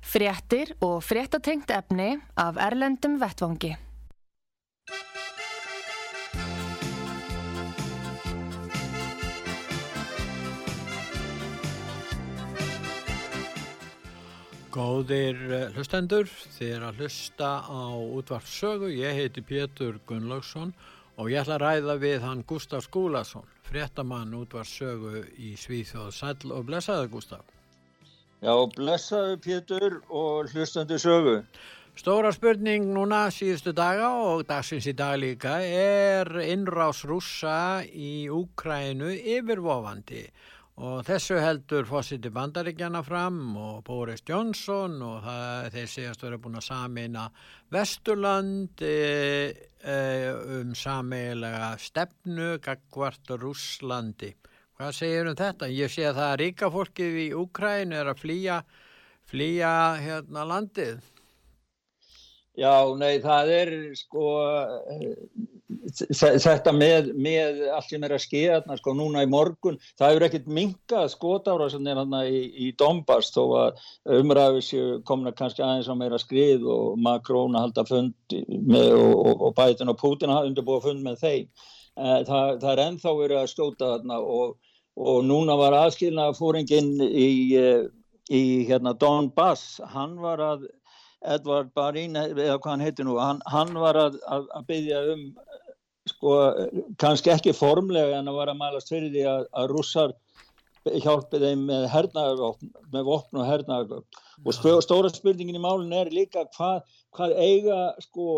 [0.00, 3.76] Fréttir og fréttatengt efni af Erlendum Vettvangi.
[14.70, 18.92] Góðir eh, hlustendur, þið er að hlusta á útvarpsögu.
[18.94, 20.70] Ég heiti Pétur Gunnlaugsson
[21.18, 26.68] og ég ætla að ræða við hann Gustaf Skúlason, fréttamann útvarpsögu í Svíþjóð Sæl og
[26.70, 27.59] blessaðu Gustaf.
[28.40, 31.34] Já, blessaðu Pétur og hlustendur sögu.
[32.00, 39.10] Stóra spurning núna síðustu daga og dagsins í dag líka er innrás rúsa í Úkrænu
[39.36, 40.22] yfirvofandi
[40.80, 46.56] og þessu heldur fósiti bandaríkjana fram og Boris Johnson og það, þeir séast verið búin
[46.62, 47.26] að samina
[47.76, 48.94] Vesturland e,
[49.84, 49.98] e,
[50.56, 54.32] um sameilega stefnu gagvart Rúslandi.
[54.80, 55.66] Hvað segir um þetta?
[55.76, 58.54] Ég sé að það er ríka fólkið í Úkræn er að flýja,
[59.28, 61.02] flýja hérna landið.
[62.56, 64.22] Já, nei, það er sko
[66.16, 70.48] þetta með, með allt sem er að skeða sko núna í morgun, það hefur ekkert
[70.60, 73.84] minkað skotára sem er hann í, í Dombas þó að
[74.16, 74.72] umræðis
[75.04, 79.54] komna kannski aðeins á meira skrið og Macron að halda fund með, og, og, og
[79.60, 81.52] Biden og Putin að undirbúa fund með þeim.
[82.00, 84.58] Eh, það, það er ennþá verið að stóta þarna og,
[84.98, 87.86] og núna var aðskilnaða fóringin í, eh,
[88.30, 90.66] í hérna Donbass, hann var að
[91.20, 95.24] Edvard Barín, eða hvað hann heitir nú, hann, hann var að, að, að byggja um,
[96.08, 96.36] sko,
[97.00, 100.14] kannski ekki formlega en að var að mælast fyrir því að, að rússar
[100.88, 104.20] hjálpi þeim með hernaðarvopn, með vopn og hernaðarvopn.
[104.40, 108.28] Og stóra spurningin í málun er líka hvað, hvað eiga, sko,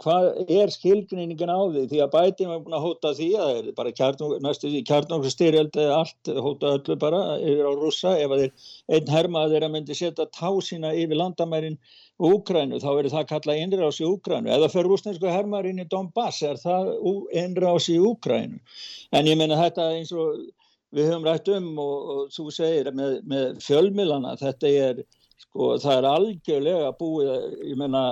[0.00, 1.82] hvað er skilgningin á því?
[1.90, 5.98] Því að bætin var búin að hóta því að það er bara kjarnokkur styrjöld eða
[5.98, 10.28] allt, hóta öllu bara yfir á rússa ef að þeir einn hermaður þeirra myndi setja
[10.32, 11.76] tá sína yfir landamærin
[12.22, 14.50] Úkrænu, þá verður það kallað innrás í Úkrænu.
[14.54, 16.92] Eða fyrir rúsnesku hermarinn í Donbass er það
[17.40, 18.60] innrás í Úkrænu.
[19.16, 20.36] En ég menna þetta eins og
[20.92, 25.02] við höfum rætt um og, og þú segir með, með fjölmilana, þetta er,
[25.46, 27.32] sko, það er algjörlega búið,
[27.70, 28.04] ég menna,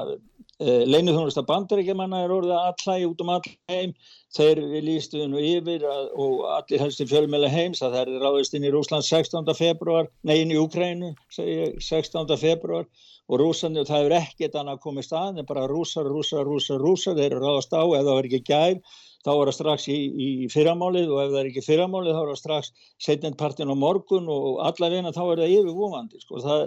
[0.60, 3.94] eh, leinið þjónusta bandaríkjamanna er orðið allæg út um allæg,
[4.36, 8.56] þeir lístu nú yfir að, og allir helst í fjölmila heims að það er ráðist
[8.56, 9.54] inn í Rúsland 16.
[9.58, 12.36] februar, nei inn í ég, 16.
[12.38, 12.86] februar
[13.30, 17.30] og rúsarnir, það er ekkert annað komið stað en bara rúsar, rúsar, rúsar, rúsar þeir
[17.30, 18.80] eru ráðast á, ef það er ekki gær
[19.24, 22.30] þá er það strax í, í fyrramálið og ef það er ekki fyrramálið þá er
[22.30, 22.70] það strax
[23.06, 26.40] setjandpartin á morgun og allavegna þá er það yfirvúmandi sko.
[26.42, 26.64] það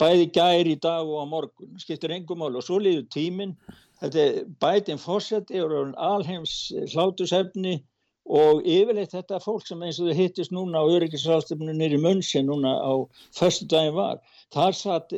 [0.00, 1.74] bæði gær í dag og á morgun.
[1.80, 3.56] Skiptir engum mál og svo líður tímin
[4.00, 7.78] þetta er bætinn fórseti og alheims hlátusefni
[8.24, 12.72] og yfirleitt þetta fólk sem eins og þau hittist núna á öryggisráðstöfnu nýri munsi núna
[12.80, 12.92] á
[13.36, 14.22] förstu daginn var.
[14.54, 15.12] Þar satt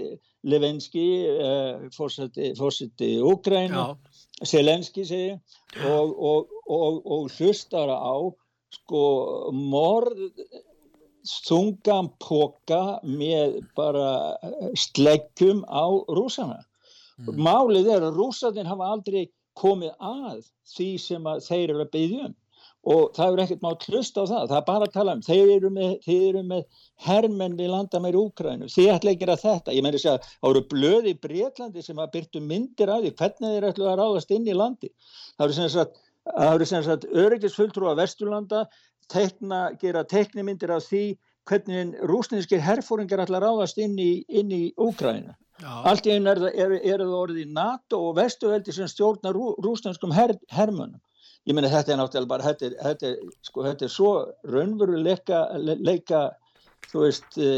[0.46, 3.96] Levenski, uh, fórseti Úgræna,
[4.42, 5.32] Selenski segi
[5.86, 8.14] og, og, og, og hlustara á
[8.74, 9.02] sko
[9.54, 10.18] morð
[11.46, 14.08] þungan póka með bara
[14.78, 16.62] sleggjum á rúsana.
[17.20, 17.38] Mm.
[17.46, 20.42] Málið er að rúsaninn hafa aldrei komið að
[20.76, 22.34] því sem þeir eru að byggja um.
[22.86, 25.48] Og það er ekkert mátt hlust á það, það er bara að tala um þeir
[25.56, 29.74] eru með, þeir eru með hermenn við landa meir Úkrænu, þið ætla ekki að þetta.
[29.74, 33.12] Ég meina þess að það eru blöði í Breitlandi sem að byrtu myndir af því
[33.18, 34.92] hvernig þeir ætla að ráðast inn í landi
[35.36, 35.98] það eru sem sagt,
[36.86, 38.66] sagt öryggisfulltrú af Vesturlanda
[39.12, 41.04] tekna, gera teknimyndir af því
[41.46, 45.34] hvernig rúsninskir herfóringar ætla að ráðast inn í, inn í Úkrænu
[45.64, 49.54] allt í einu er það, er, er það orðið NATO og Vestuveldi sem stjórnar rú,
[49.64, 51.00] rúsnanskum her, hermönum
[51.46, 54.10] ég meina þetta er náttúrulega bara þetta er, þetta er, sko, þetta er svo
[54.50, 56.22] raunveruleika leika,
[56.90, 57.52] þú veist e,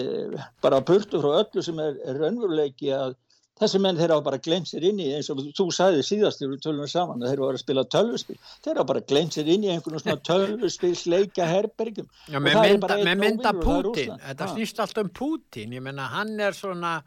[0.65, 3.17] bara burtu frá öllu sem er raunveruleiki að
[3.59, 6.53] þessi menn þeir á bara glemt sér inn í eins og þú sagði síðast þegar
[6.55, 8.39] við tölum saman að þeir var að spila tölvuspil.
[8.67, 12.11] Þeir á bara glemt sér inn í einhvern svona tölvuspil leika herbergjum.
[12.29, 16.57] Já, með mynda, með mynda Putin þetta snýst allt um Putin ég menna hann er
[16.57, 16.99] svona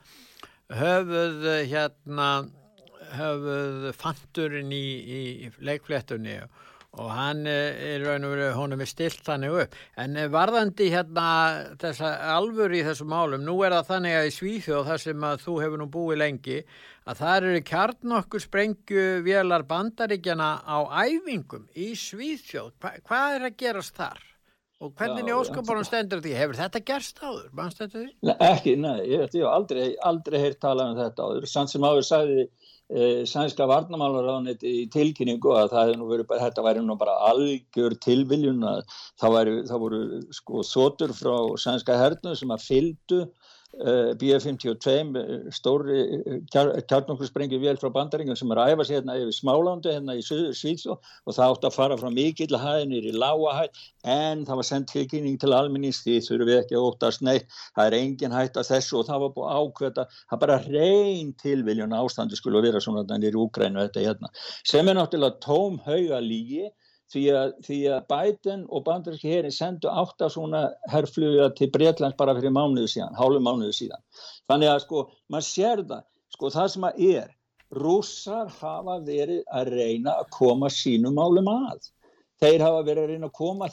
[0.72, 2.32] höfuð hérna
[3.12, 4.86] höfuð fanturinn í,
[5.20, 5.22] í
[5.64, 6.60] leikfléttunni og
[7.00, 9.76] og hann er raun og verið, honum er stilt þannig upp.
[10.02, 11.28] En varðandi hérna
[11.80, 15.46] þessa alvöru í þessu málum, nú er það þannig að í Svíþjóð, þar sem að
[15.46, 16.58] þú hefur nú búið lengi,
[17.08, 22.76] að það eru kjarn okkur sprengju vélar bandaríkjana á æfingum í Svíþjóð.
[22.82, 24.28] Hva, hvað er að gerast þar?
[24.82, 26.32] Og hvernig í óskapunum stendur því?
[26.40, 27.50] Hefur þetta gerst áður?
[28.26, 31.46] Nei, ekki, nei, ég hef aldrei, aldrei heyrt talað um þetta áður.
[31.52, 32.48] Sann sem áður sagði e,
[33.30, 35.76] sænska varnamálaráðnit í tilkynningu að
[36.10, 38.82] verið þetta væri nú bara algjör tilviljun að
[39.22, 40.02] það, væri, það voru
[40.36, 43.22] sko þotur frá sænska hernu sem að fyldu
[43.72, 49.16] Eh, BF-52 eh, stóri eh, kjarnokkursprengi vél frá bandaringum sem er að æfa sér hérna
[49.16, 53.54] yfir smálándu hérna í Svíðsjó og það átti að fara frá mikill hæðinir í lága
[53.62, 53.80] hæð
[54.12, 57.88] en það var sendt tilkynning til alminnings því þurfum við ekki að óttast neitt það
[57.88, 62.42] er engin hætt að þessu og það var búið ákveða það bara reyn tilviljun ástandi
[62.42, 64.36] skulle vera svona þannig í Úgrænu þetta hérna
[64.68, 66.68] sem er náttúrulega tóm hauga lígi
[67.12, 72.18] því að, því að Biden og bandaríski herin sendu átt að svona herrfluga til Breitlands
[72.20, 74.04] bara fyrir mánuðu síðan, hálfu mánuðu síðan.
[74.52, 76.04] Þannig að sko, maður sér það,
[76.36, 77.32] sko það sem að er,
[77.72, 81.90] rússar hafa verið að reyna að koma sínum málum að.
[82.42, 83.68] Þeir hafa verið að reyna að koma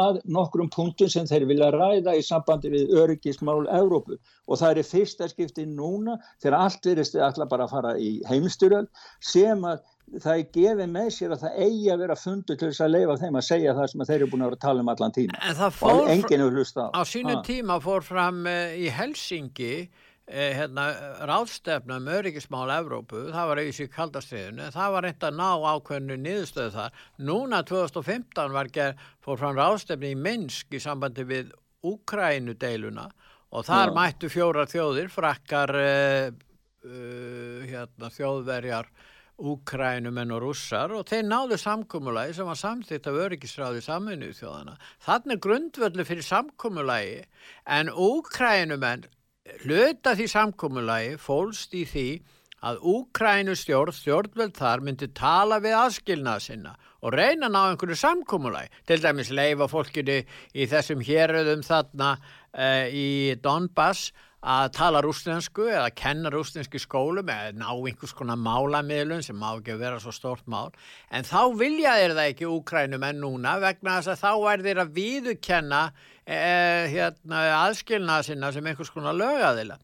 [0.00, 4.88] að nokkrum punktum sem þeir vilja ræða í sambandi við öryggismál Európu og það er
[4.88, 8.90] fyrsta skipti núna þegar allt verist alltaf bara að fara í heimstyrjöld
[9.22, 9.84] sem að
[10.18, 13.16] það er gefið með sér að það eigi að vera fundu til þess að leifa
[13.20, 15.40] þeim að segja það sem þeir eru búin að vera að tala um allan tíma
[15.40, 16.86] en það fór á.
[16.90, 17.42] á sínu ha.
[17.46, 20.86] tíma fór fram uh, í Helsingi uh, hérna,
[21.30, 26.18] ráðstefna um öryggismál Evrópu, það var auðvitað í kaldastriðinu það var reynd að ná ákveðinu
[26.24, 31.54] niðurstöðu þar, núna 2015 var ger, fór fram ráðstefni í Minsk í sambandi við
[31.86, 33.06] Úkrænu deiluna
[33.56, 33.94] og þar Já.
[33.96, 36.26] mættu fjóra þjóðir frakkar uh,
[36.80, 38.90] hérna, þjóðverjar
[39.40, 44.76] Úkrænumenn og rússar og þeir náðu samkómulagi sem var samþýtt af öryggisráði saminuð þjóðana.
[45.06, 47.22] Þannig er grundvöldu fyrir samkómulagi
[47.78, 49.08] en Úkrænumenn
[49.64, 52.06] hluta því samkómulagi fólst í því
[52.60, 58.68] að Úkrænustjórn, stjórnvöld þar, myndi tala við aðskilnað sinna og reyna að ná einhverju samkómulagi.
[58.84, 60.18] Til dæmis leifa fólkinu
[60.52, 64.10] í þessum héröðum þarna uh, í Donbass
[64.40, 69.76] að tala rústlensku eða kenna rústlensku skólum eða ná einhvers konar málamiðlun sem má ekki
[69.80, 70.70] vera svo stort mál
[71.12, 74.80] en þá vilja þeir það ekki úkrænum en núna vegna þess að þá er þeir
[74.84, 75.82] að viðukenna
[76.24, 79.76] eh, hérna, aðskilna sinna sem einhvers konar lögaðila.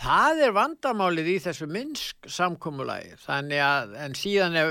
[0.00, 4.70] Það er vandamálið í þessu minnsk samkómulagi þannig að en síðan er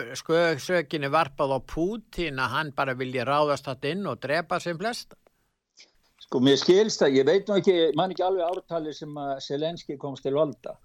[0.64, 5.20] sökinni varpað á Pútin að hann bara vilja ráðast þetta inn og drepa sem flesta.
[6.30, 9.96] Sko mér skilst það, ég veit nú ekki, mann ekki alveg ártali sem að Selenski
[9.98, 10.76] komst til valda.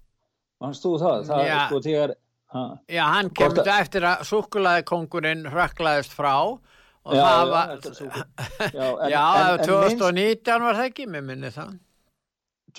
[0.63, 1.19] Mannst þú það?
[1.27, 2.13] Það já, sko þegar...
[2.55, 2.63] Ha,
[2.95, 7.75] já, hann kemur þetta eftir að súkulaðikongurinn rökklaðist frá og já, það var...
[8.79, 9.21] Já, en, já
[9.51, 11.75] en, 2019 en, var það ekki, mér minni það.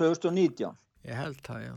[0.00, 0.74] 2019?
[1.06, 1.74] Ég held það, já.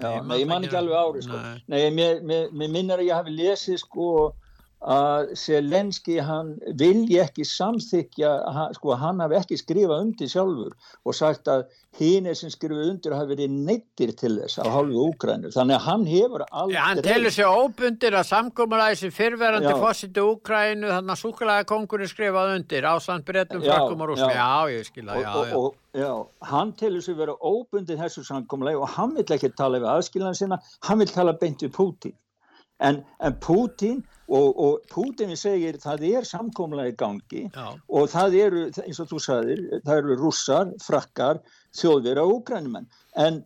[0.00, 1.42] Já, nei, ég man ekki alveg árið, sko.
[1.44, 4.08] Nei, nei mér, mér, mér minnir að ég hafi lesið, sko
[4.86, 11.16] að Selenski hann vilji ekki samþykja, hann, sko hann hafi ekki skrifað undir sjálfur og
[11.16, 11.64] sagt að
[11.98, 15.86] hinn er sem skrifað undir hafi verið neittir til þess á hálfu Úkrænur þannig að
[15.88, 16.76] hann hefur aldrei...
[16.76, 22.12] Ja, hann telur sér óbundir að samkómulæði sem fyrverandi fósiti Úkrænu þannig að súkulæði kongurinn
[22.12, 25.56] skrifað undir ásand breytum frakkum og rúsmi já, ég skilja, já, já.
[25.56, 26.12] Og, og, já,
[26.52, 30.60] hann telur sér verið óbundir þessu samkómulæði og hann vil ekki tala við aðskiljan sinna,
[30.86, 32.14] hann vil tala beint við Pútín
[32.78, 37.66] en, en Pútín og, og Putin segir það er samkómlega í gangi Já.
[37.72, 41.42] og það eru, eins og þú sagðir, það eru russar, frakkar,
[41.76, 42.90] þjóðverð og úgrænumenn
[43.26, 43.44] en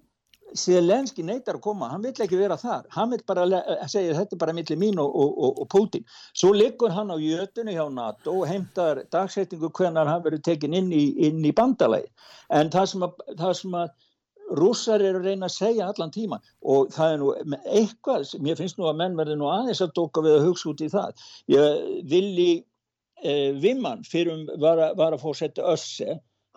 [0.57, 2.87] Selenski neytar að koma, hann vill ekki vera þar.
[2.91, 3.45] Hann vill bara
[3.87, 6.03] segja þetta er bara millir mín og, og, og Putin
[6.35, 10.91] svo liggur hann á jötunni hjá NATO og heimtar dagsettingu hvernig hann verið tekin inn
[10.91, 12.11] í, í bandalagi
[12.51, 13.95] en það sem að, það sem að
[14.59, 17.31] rússar eru að reyna að segja allan tíma og það er nú
[17.61, 20.83] eitthvað, mér finnst nú að menn verði nú aðeins að dóka við að hugsa út
[20.83, 21.25] í það.
[21.55, 22.51] Ég vilji
[23.23, 25.25] eh, Vimman fyrir um var að, var að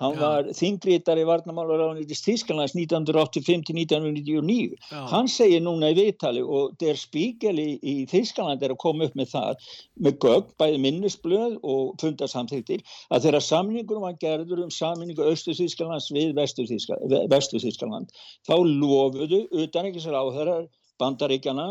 [0.01, 4.73] Hann var þingritar í varnamálaráðanýttist Þísklands 1985-1999.
[5.12, 9.13] Hann segir núna í viðtali og Der Spiegel í, í Þískland er að koma upp
[9.19, 9.67] með það,
[10.07, 12.81] með gögg, bæði minnisblöð og fundarsamþyktir,
[13.13, 18.09] að þeirra samningunum var gerður um samningu Östu-Þísklands við Vestu-Þískland.
[18.50, 20.65] Þá lofuðu utanrikkisráðherrar
[21.01, 21.67] Bandaríkjana,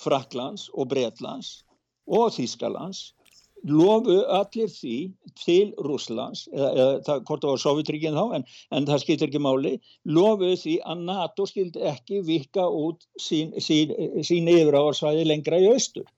[0.00, 1.60] Fraklands og Bretlands
[2.10, 3.12] og Þísklands
[3.68, 4.96] lofu allir því
[5.38, 9.74] til Rúslands, eða, eða hvort það var Sovjetríkinn þá, en, en það skiltir ekki máli,
[10.08, 13.92] lofuðu því að NATO skildi ekki vika út sín, sín,
[14.26, 16.08] sín yfirávarsvæði lengra í austur.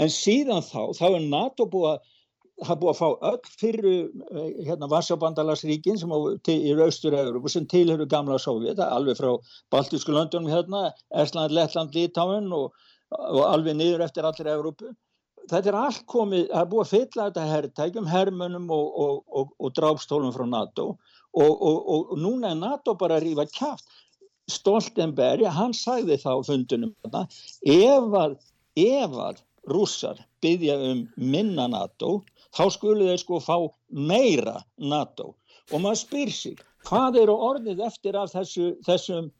[0.00, 2.08] En síðan þá, þá er NATO búið að
[2.60, 3.86] búið að fá öll fyrir
[4.36, 9.30] eh, hérna Vassabandalagsríkin sem á, til, í Raustur-Európu sem tilhöru gamla Sovjet, alveg frá
[9.72, 10.90] Baltísku löndunum hérna,
[11.22, 12.74] Estland, Lettland, Litáin og,
[13.16, 14.92] og alveg niður eftir allir Európu.
[15.50, 19.72] Þetta er allt komið, það er búið að fylla þetta herrtækjum, hermönum og, og, og
[19.78, 20.92] drápstólum frá NATO
[21.40, 23.86] og núna er NATO bara að rífa kæft.
[24.50, 27.20] Stoltenberg, hann sagði þá fundunum þetta,
[27.70, 28.32] ef að,
[28.82, 32.20] ef að rússar byggja um minna NATO
[32.56, 33.56] þá skulle þeir sko fá
[33.90, 35.34] meira NATO
[35.70, 39.30] og maður spyr sig hvað eru orðið eftir af þessu, þessum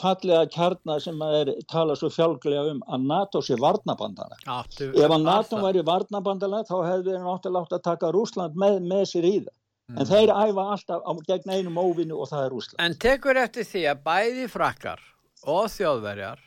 [0.00, 5.60] fallega kjarnar sem maður tala svo fjálglega um að NATO sé varnabandana ef að NATO
[5.62, 9.54] væri varnabandana þá hefðu þeir náttúrulega að taka Rúsland með, með sér í það.
[9.90, 9.96] Mm.
[9.98, 13.66] en þeir æfa alltaf á, gegn einum óvinnu og það er Rúsland En tekur eftir
[13.66, 15.02] því að bæði frakkar
[15.42, 16.44] og þjóðverjar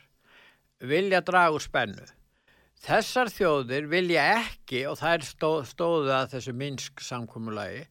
[0.80, 2.06] vilja dragu spennu.
[2.86, 7.86] Þessar þjóðir vilja ekki, og það er stó, stóðu að þessu minsk samkúmulagi,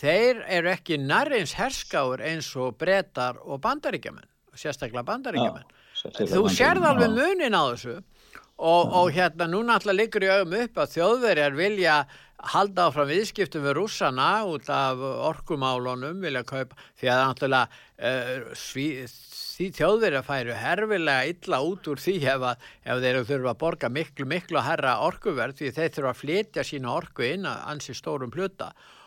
[0.00, 4.26] þeir eru ekki narrins herskáur eins og brettar og bandaríkjaman,
[4.60, 5.68] sérstaklega bandaríkjaman.
[6.30, 8.00] Þú sérð alveg munin á þessu.
[8.60, 11.94] Og, og hérna núna alltaf liggur í augum upp að þjóðverjar vilja
[12.52, 17.64] halda áfram viðskiptum við rússana út af orkumálunum, vilja kaupa, því að náttúrulega
[17.96, 19.16] uh,
[19.60, 23.90] því þjóðverið færu herfilega illa út úr því ef, að, ef þeir þurfa að borga
[23.92, 27.96] miklu, miklu að herra orkuverð því þeir þurfa að flytja sína orku inn að ansi
[27.96, 28.72] stórum hluta.
[28.72, 28.99] og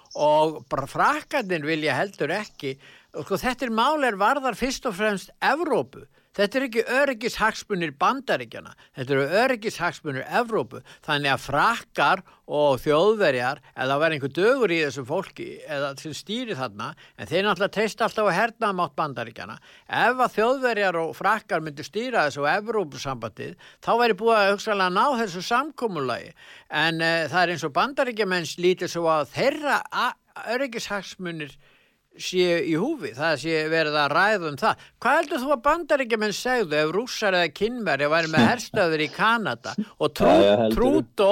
[0.90, 2.76] frakkaninn vilja heldur ekki.
[3.18, 8.72] Og sko, þetta er máler varðar fyrst og fremst Evrópu Þetta er ekki öryggishagsmunir bandaríkjana,
[8.98, 15.04] þetta eru öryggishagsmunir Evrópu, þannig að frakkar og þjóðverjar, eða verður einhver dögur í þessu
[15.06, 16.88] fólki, eða sem stýri þarna,
[17.22, 19.60] en þeir náttúrulega teist alltaf að herna mátt bandaríkjana.
[19.86, 23.54] Ef að þjóðverjar og frakkar myndir stýra þessu Evrópusambandið,
[23.86, 26.34] þá væri búið að hugsalega ná þessu samkómulagi,
[26.74, 29.78] en uh, það er eins og bandaríkjamenns lítið svo að þeirra
[30.50, 31.54] öryggishagsmunir
[32.20, 34.84] sé í húfi, það sé verið að ræðum það.
[35.02, 39.74] Hvað heldur þú að bandaríkjumenn segðu ef rússar eða kynverði væri með herstöður í Kanada?
[39.98, 41.32] Og trú, ja, Trúdó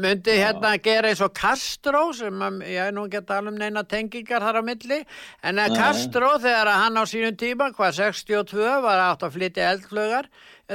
[0.00, 4.44] myndi hérna gera eins og Castro sem að, ég nú geta alveg um neina tengingar
[4.44, 5.02] þar á milli,
[5.46, 10.28] en að Castro þegar hann á sínum tíma, hvað 62 var átt að flytja eldflögar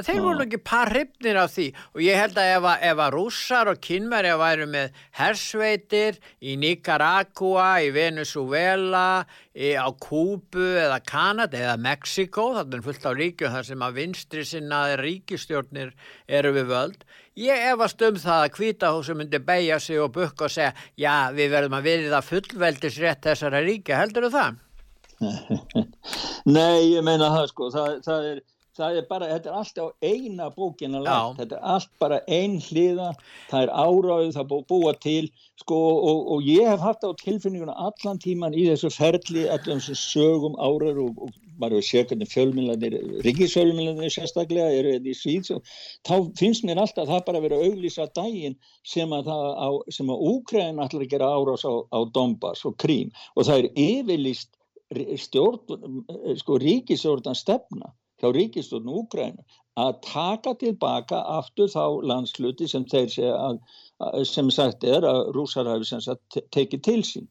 [0.04, 3.12] þeir voru ekki par hryfnir af því og ég held að ef að, ef að
[3.14, 9.24] rússar og kynmæri að væru með hersveitir í Nicaragua, í Venezuela,
[9.56, 14.44] í, á Kúbu eða Kanada eða Mexiko, þannig fullt á ríkjum þar sem að vinstri
[14.48, 15.94] sinnaði ríkistjórnir
[16.26, 17.06] eru við völd.
[17.36, 21.50] Ég efast um það að kvítahósu myndi beigja sig og bukka og segja já við
[21.52, 24.62] verðum að verið að fullveldisrétt þessara ríkja, heldur þú það?
[26.56, 28.40] Nei, ég meina það sko, það, það er
[28.76, 32.58] það er bara, þetta er allt á eina bókina lægt, þetta er allt bara ein
[32.66, 33.12] hliða,
[33.50, 35.24] það er áráðu, það búið búa til,
[35.62, 35.80] sko,
[36.10, 40.58] og, og ég hef haft á tilfinninguna allan tíman í þessu ferli, allan þessu sögum
[40.60, 45.70] árar og, og bara við séum hvernig fjölmjölanir, ríkisfjölmjölanir sérstaklega eru hérna í Svíðs og
[46.06, 49.68] þá finnst mér alltaf að það bara verið að auglýsa daginn sem að það á,
[49.96, 53.12] sem að Úkræn allar að gera árás á, á Donbass og Krím.
[53.36, 54.52] Og það er yfirlýst
[55.24, 56.04] stjórn,
[56.38, 59.44] sko, ríkisjórnan stefna hjá ríkisturnu Úgræna
[59.76, 63.58] að taka tilbaka aftur þá landsluti sem þeir segja að,
[64.28, 67.28] sem sagt er að rúsar hafi sem sagt tekið til sín.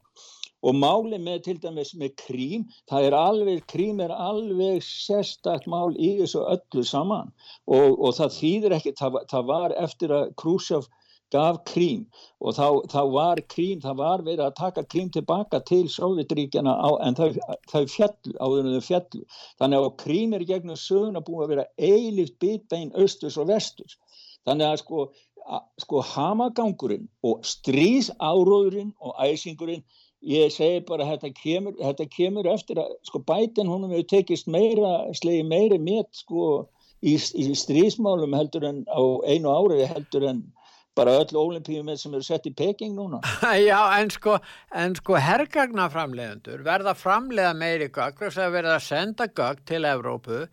[0.65, 5.94] Og máli með til dæmis með krím, það er alveg, krím er alveg sérstakt mál
[5.94, 7.30] í þessu öllu saman.
[7.70, 10.89] Og, og það þýðir ekki, það, það var eftir að Krúsjaf
[11.34, 12.05] gaf krím
[12.39, 17.17] og þá, þá var krím, það var verið að taka krím tilbaka til Sovjetríkjana en
[17.17, 17.29] þau,
[17.72, 19.22] þau fjallu, áður þau fjallu.
[19.62, 23.98] Þannig að krím er gegnum söguna búið að vera eilift bitbein austus og vestus.
[24.46, 25.05] Þannig að sko,
[25.46, 29.86] að, sko hamagangurinn og stríðsáróðurinn og æsingurinn,
[30.25, 34.98] ég segi bara þetta kemur, þetta kemur eftir að sko bætin húnum hefur tekist meira,
[35.17, 36.65] slegi meiri mitt sko
[37.05, 40.46] í, í stríðsmálum heldur en á einu ári heldur en
[40.96, 43.20] bara öll ólimpíum sem eru sett í Peking núna.
[43.70, 44.38] Já, en sko,
[45.00, 50.46] sko hergagnaframlegendur verða framlega meiri gögg, þess að verða að senda gögg til Evrópu,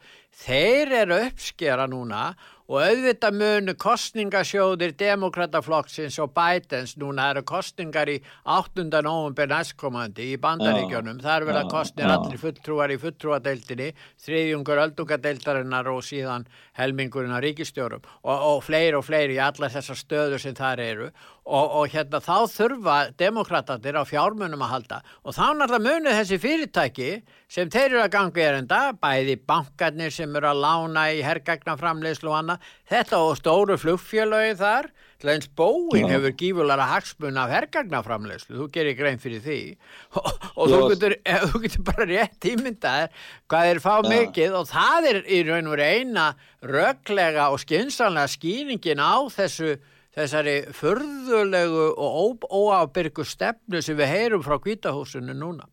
[0.42, 2.32] þeir eru uppskera núna
[2.72, 8.14] og auðvitað munu kostningasjóðir demokrataflokksins og bætens núna eru kostningar í
[8.48, 8.86] 8.
[9.04, 13.90] november næstkomandi í bandaríkjónum þar verða kostnir allir fulltrúar í fulltrúadeildinni
[14.24, 16.48] þriðjungur öldungadeildarinnar og síðan
[16.80, 21.10] helmingurinn á ríkistjórum og, og fleiri og fleiri í alla þessar stöður sem þar eru
[21.42, 24.98] og, og hérna þá þurfa demokratatir á fjármunum að halda.
[25.26, 27.08] Og þá náttúrulega munið þessi fyrirtæki
[27.50, 32.38] sem þeir eru að ganga erenda, bæði bankarnir sem eru að lána í hergagnaframleyslu og
[32.38, 34.88] annað, þetta og stóru flugfjölögi þar,
[35.22, 36.16] eins bóin Já.
[36.16, 39.60] hefur gífulara hagsmun af hergagnaframleyslu, þú gerir grein fyrir því.
[40.18, 41.14] Og, og þú getur,
[41.52, 44.08] þú getur bara rétt ímyndaðir hvað þeir fá Já.
[44.10, 44.56] mikið.
[44.58, 46.26] Og það er í raun og eina
[46.62, 49.76] röglega og skynsanlega skýringin á þessu
[50.16, 55.68] þessari förðulegu og óábyrgu stefnu sem við heyrum frá kvítahúsinu núna.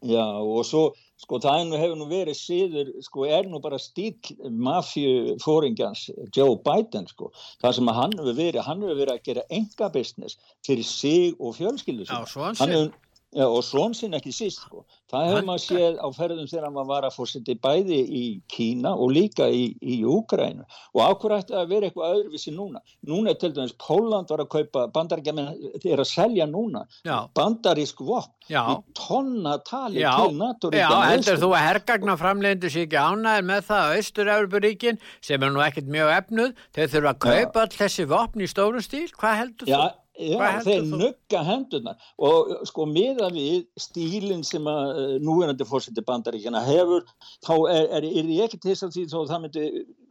[0.00, 4.16] Já og svo sko það hefur nú verið síður sko er nú bara stíl
[4.48, 7.28] mafjufóringjans Joe Biden sko
[7.60, 11.58] það sem hann hefur verið, hann hefur verið að gera enga business fyrir sig og
[11.58, 12.24] fjölskyldu Já,
[12.62, 12.94] hann hefur
[13.30, 14.80] Já, og svon sinn ekki síst sko.
[15.10, 19.12] það hefur maður séð á ferðum þegar maður var að fórseti bæði í Kína og
[19.14, 23.52] líka í, í Úgrænu og áhverju ætti að vera eitthvað öðruvísi núna núna er til
[23.54, 27.30] dæmis Póland var að kaupa bandaríkjaman þeir að selja núna Já.
[27.38, 30.10] bandarísk vopn í tonna tali Já.
[30.24, 35.02] til NATO Já, heldur þú að herrgagna framlegendur sé ekki ánæðir með það að Östur-Európaríkin
[35.22, 38.82] sem er nú ekkert mjög efnuð þeir þurfa að kaupa all þessi vopn í stórum
[38.82, 39.82] stíl, hvað heldur þú?
[40.20, 46.60] Já, þeir nugga hendurnar og sko miða við stílinn sem að uh, núverandi fórseti bandaríkjana
[46.66, 47.06] hefur,
[47.46, 49.66] þá er, er, er ég ekki til þess að því þó það myndi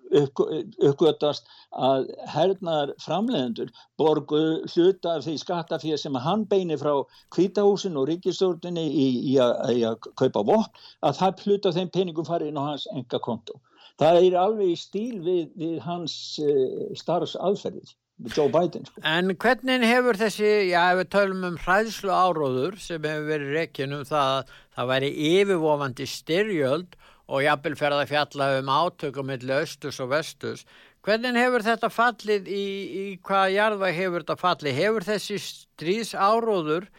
[0.09, 3.69] uppgötast að hernar framlegendur
[4.01, 4.41] borgu
[4.73, 6.93] hluta af því skattafíð sem hann beini frá
[7.35, 12.51] kvítahúsin og ríkistjórnini í, í, í að kaupa vopn, að það hluta þeim peningum farið
[12.51, 13.59] inn á hans enga konto.
[13.99, 17.93] Það er alveg í stíl við, við hans uh, starfsaðferðið.
[18.27, 19.01] Joe Biden sko.
[19.07, 24.03] En hvernig hefur þessi, já við tölum um hræðslu áróður sem hefur verið rekin um
[24.07, 26.97] það að það væri yfirvofandi styrjöld
[27.29, 30.65] og jafnvel ferða fjalla um átökum millir östus og vestus
[31.05, 36.89] hvernig hefur þetta fallið í, í hvaða jarða hefur þetta fallið hefur þessi stríðs áróður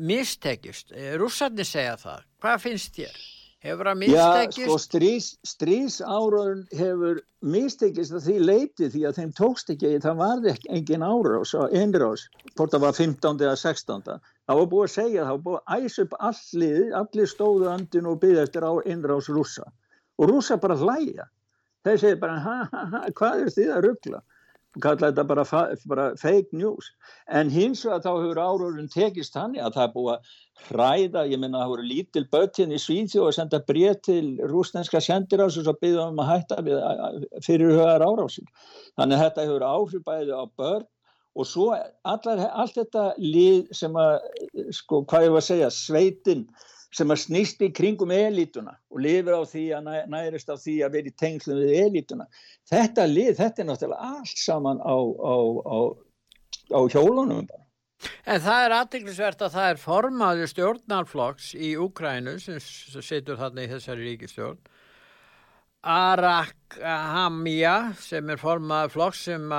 [0.00, 3.18] mistekist, rússarni segja það hvað finnst þér?
[3.62, 4.58] Hefur það mistekist?
[4.58, 10.16] Já, sko strís, strísáraun hefur mistekist að því leiti því að þeim tókst ekki, það
[10.18, 12.24] var ekki engin árás og einrás,
[12.56, 13.44] hvort það var 15.
[13.46, 14.02] eða 16.
[14.50, 18.10] Það var búið að segja, það var búið að æsa upp allir, allir stóðu andin
[18.10, 19.68] og byggja eftir á einrás rúsa.
[20.18, 21.28] Og rúsa bara hlæja.
[21.86, 24.24] Þeir segja bara, ha ha ha, hvað er þið að ruggla?
[24.80, 25.44] Kalla þetta bara,
[25.90, 26.88] bara fake news.
[27.28, 30.32] En hins vegar þá hefur áraurinn tekist hann að það er búið að
[30.68, 35.02] hræða, ég minna að það voru lítil böttin í Svíþjóð að senda breyt til rúsnenska
[35.04, 36.60] sendirás og svo byggða um að hætta
[37.44, 38.48] fyrir högar árásir.
[38.96, 40.88] Þannig að þetta hefur áhrif bæði á börn
[41.32, 44.18] og svo allar, allt þetta lið sem að
[44.76, 46.46] sko hvað ég var að segja, sveitin
[46.92, 50.98] sem að snýst í kringum elítuna og lifir á því að nærist á því að
[50.98, 52.28] vera í tengslum við elítuna.
[52.68, 55.78] Þetta lið, þetta er náttúrulega allt saman á, á, á,
[56.76, 57.48] á hjólunum.
[58.26, 63.70] En það er aðdeglisvert að það er formaður stjórnarflokks í Úkrænu sem setur þarna í
[63.70, 64.62] þessari ríkistjórn
[65.82, 69.54] Arak Hamja sem er formaður flokks sem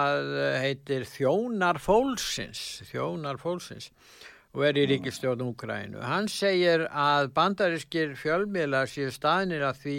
[0.64, 3.90] heitir Þjónar Fólksins Þjónar Fólksins
[4.54, 6.02] og er í ríkistjórn Úkrænu.
[6.06, 9.98] Hann segir að bandarískir fjölmiðlar séu staðnir að því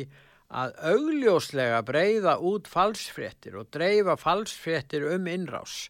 [0.55, 5.89] að augljóslega breyða út falsfréttir og dreifa falsfréttir um innrás.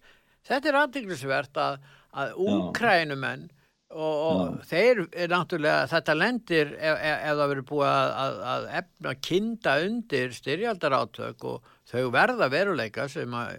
[0.49, 1.77] Þetta er aðdeglisvert að,
[2.17, 3.51] að Úkrænumenn
[3.93, 8.41] og, og þeir er náttúrulega, þetta lendir ef, ef, ef það verður búið að, að,
[8.55, 13.55] að efna kinda undir styrjaldarátök og þau verða veruleika sem að,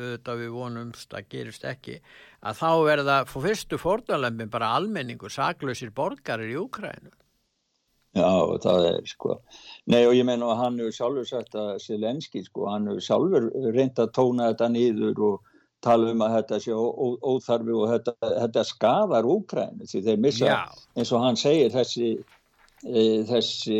[0.00, 2.00] uh, við vonumst að gerist ekki
[2.40, 7.12] að þá verða fór fyrstu fórnalömpin bara almenningur saklausir borgarir í Úkrænu.
[8.16, 8.26] Já,
[8.58, 9.36] það er sko.
[9.86, 13.46] Nei og ég menna að hann hefur sjálfur sagt að Selenski sko, hann hefur sjálfur
[13.70, 15.49] reynd að tóna þetta nýður og
[15.84, 20.84] tala um að þetta sé óþarfi og þetta, þetta skadar Úkrænu því þeir missa, Já.
[20.96, 22.12] eins og hann segir þessi
[22.80, 23.78] E, þessi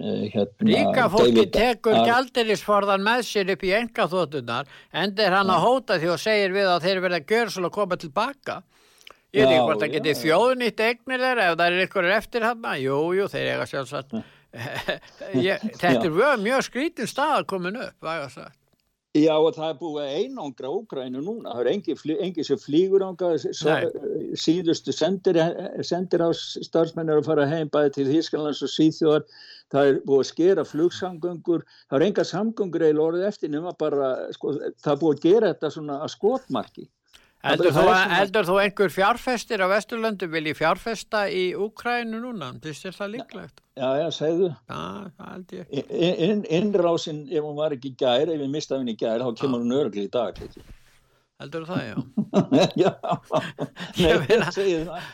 [0.00, 4.70] e, hérna, Ríka fólki tekur gældirisforðan með sér upp í enga þóttunar
[5.02, 8.56] endur hann að hóta því og segir við að þeir verða svolítið að koma tilbaka
[9.36, 12.64] ég veit ekki hvort það geti þjóðnýtt eignir þeirra ef það er ykkur eftir hann
[12.80, 14.16] jújú, þeir eiga sjálfsagt
[15.84, 18.61] þetta er mjög skrítin stað að koma upp, hvað ég að sagt
[19.12, 23.34] Já og það er búið einangra Úgrænu núna, það er engi, engi sem flýgur ánga,
[24.40, 25.36] síðustu sendir,
[25.84, 29.26] sendir á starfsmennir að fara heim bæði til Þísklands og Sýþjóðar,
[29.74, 34.14] það er búið að skera flugsamgöngur, það er enga samgöngur eða orðið eftir nema bara,
[34.32, 36.88] sko, það er búið að gera þetta svona að skotmarki.
[37.42, 42.52] Heldur þú, heldur þú einhver fjárfestir á Vesturlöndu vilji fjárfesta í Úkrænu núna?
[42.62, 43.56] Þess er það líklegt.
[43.74, 44.50] Já, já, segðu.
[44.70, 44.82] Já,
[45.18, 45.72] það held ég.
[46.28, 49.74] In, innrásin, ef hún var ekki gær, ef við mistaði henni gær, þá kemur hún
[49.80, 50.38] örgli í dag.
[50.46, 50.62] Ekki?
[51.42, 51.96] heldur það, já
[52.84, 52.90] Já,
[53.98, 55.08] nei, Ég meina- ég segi það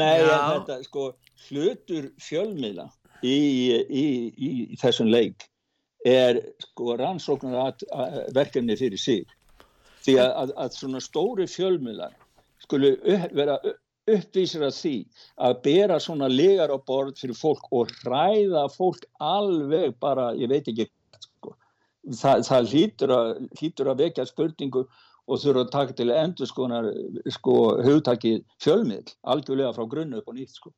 [0.00, 0.38] Nei, Já.
[0.54, 1.02] þetta, sko,
[1.50, 2.86] hlutur fjölmiðla
[3.20, 4.04] í, í, í,
[4.72, 5.44] í þessum leik
[6.08, 7.76] er sko rannsóknar
[8.32, 9.28] verkefni fyrir sig
[10.04, 12.14] því að, að, að svona stóri fjölmiðlar
[12.64, 14.94] skulu upp, vera upp- uppvísir að því
[15.46, 20.68] að bera svona legar á borð fyrir fólk og hræða fólk alveg bara, ég veit
[20.68, 20.88] ekki
[21.22, 21.54] sko.
[22.12, 24.84] Þa, það hlýtur að, hlýtur að vekja spurningu
[25.24, 26.90] og þurfa að taka til endur skonar
[27.32, 30.74] sko hugtakið fjölmiðl algjörlega frá grunnu upp og nýtt sko.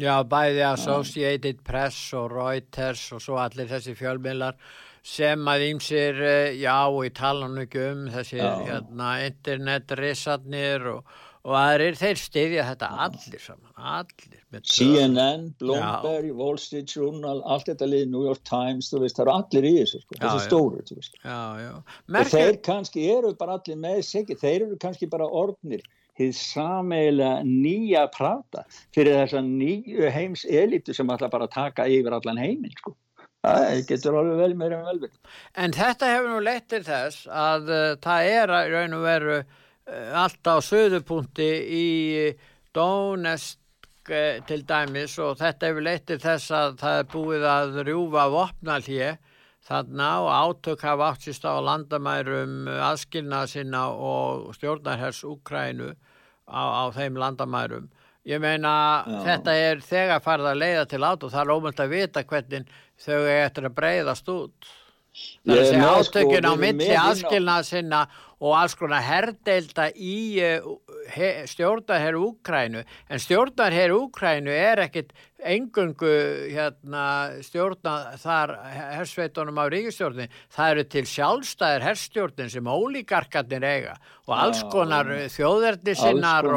[0.00, 4.56] Já, bæði Associated Press og Reuters og svo allir þessi fjölmiðlar
[5.04, 8.48] sem að ímsir, eh, já, og ég tala nú ekki um þessi Já.
[8.64, 11.10] hérna, internetrisarnir og,
[11.44, 14.38] og aðrir, þeir styðja þetta allir saman, allir.
[14.64, 19.34] CNN, Bloomberg, Wall Street Journal allt þetta lið, New York Times þú veist, það eru
[19.34, 20.46] allir í þessu sko, Já, þessi já.
[20.46, 21.20] stóru þú veist.
[21.20, 21.70] Já, já.
[21.74, 25.84] og Merkir, þeir kannski eru bara allir með sig þeir eru kannski bara orðnir
[26.16, 28.64] hið sameiginlega nýja prata
[28.94, 32.94] fyrir þessa nýju heims elitu sem ætla bara að taka yfir allan heiminn sko.
[33.44, 35.18] Það getur alveg vel meira en velverð
[35.64, 39.36] en þetta hefur nú leitt til þess að uh, það er að raun og veru
[39.40, 41.86] uh, allt á söðupunkti í
[42.74, 47.78] Donetsk uh, til dæmis og þetta hefur leitt til þess að það er búið að
[47.90, 49.12] rjúfa vopnalhje
[49.64, 55.94] þarna og átök hafa átt sérst á landamærum aðskilnað sinna og stjórnarhers Úkrænu
[56.48, 57.88] á, á þeim landamærum.
[58.24, 59.18] Ég meina Já.
[59.26, 62.70] þetta er þegar farið að leiða til át og það er ómöld að vita hvernig
[63.04, 64.70] þau eftir að breyðast út.
[65.14, 68.00] Það er að segja sko, átökin á milli á- aðskilnað sinna
[68.44, 70.66] og alls konar herdeilda í uh,
[71.48, 76.10] stjórnarherr Úkrænu en stjórnarherr Úkrænu er ekkit engungu
[76.48, 77.04] hérna,
[77.44, 78.54] stjórna þar
[78.96, 85.26] hersveitunum á ríkistjórnin það eru til sjálfstæðir herstjórnin sem ólíkarkarnir eiga og alls konar já.
[85.34, 86.48] þjóðerni sinnar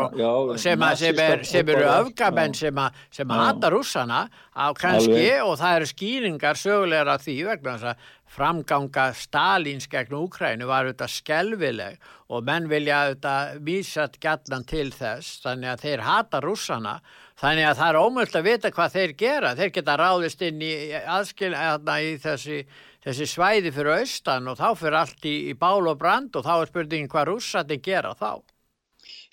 [0.62, 3.41] sem, að, sem, er, sem eru öfgamenn sem, að, sem Já.
[3.43, 4.22] hata rússana
[4.56, 10.16] á kannski og það eru skýringar sögulegar af því vegna þess að framganga Stalins gegn
[10.18, 16.04] Úkrænu var auðvitað skelvileg og menn vilja auðvitað vísat gætlan til þess þannig að þeir
[16.08, 16.98] hata rússana
[17.42, 19.56] þannig að það er ómöld að vita hvað þeir gera.
[19.58, 22.60] Þeir geta ráðist inn í aðskil hérna, í þessi,
[23.06, 26.54] þessi svæði fyrir austan og þá fyrir allt í, í bál og brand og þá
[26.58, 28.42] er spurningin hvað rússati gera þá.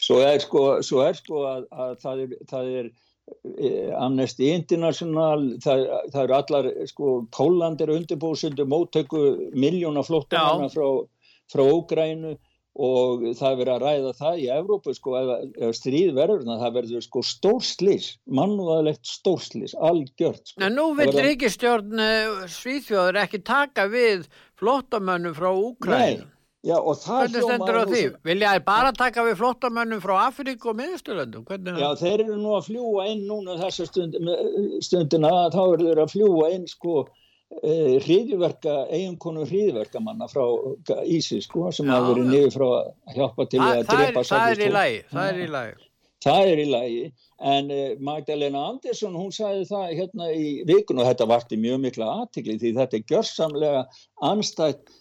[0.04, 2.92] Svo er sko, svo er sko að, að það er, það er
[3.96, 9.22] Amnesty International það, það eru allar sko Póland er undirbúsindu móttöku
[9.56, 10.88] miljóna flóttamanna frá,
[11.52, 12.34] frá Ógrænu
[12.74, 15.32] og það er verið að ræða það í Evrópu sko ef,
[15.62, 20.68] ef stríð verður það verður sko stórslis mannúðalegt stórslis, algjört sko.
[20.74, 24.26] Nú vil verður- ríkistjórn eh, Svíþjóður ekki taka við
[24.58, 26.24] flottamönnum frá Úkræn.
[26.64, 27.98] Já og það stendur á því?
[28.00, 31.44] sem- Vilja þær bara taka við flottamönnum frá Afríku og miðsturlöndum?
[31.44, 34.16] Hvernig Já, þeir eru nú að fljúa inn núna þessa stund,
[34.80, 36.94] stundina, þá eru þeir að fljúa inn sko
[37.62, 40.44] eh, hriðjuverka, eiginkonu hriðjuverkamanna frá
[41.04, 44.54] Ísis sko, sem hafa verið niður frá að hjálpa til Þa, að drepa það er
[44.54, 45.76] í sakir lagi, það er í lagi.
[46.24, 47.00] Það er í lagi,
[47.52, 52.06] en uh, Magdalena Andersson, hún sagði það hérna í vikun og þetta varti mjög mikla
[52.22, 53.82] aðtikli því þetta er gjörsamlega
[54.32, 54.94] anstætt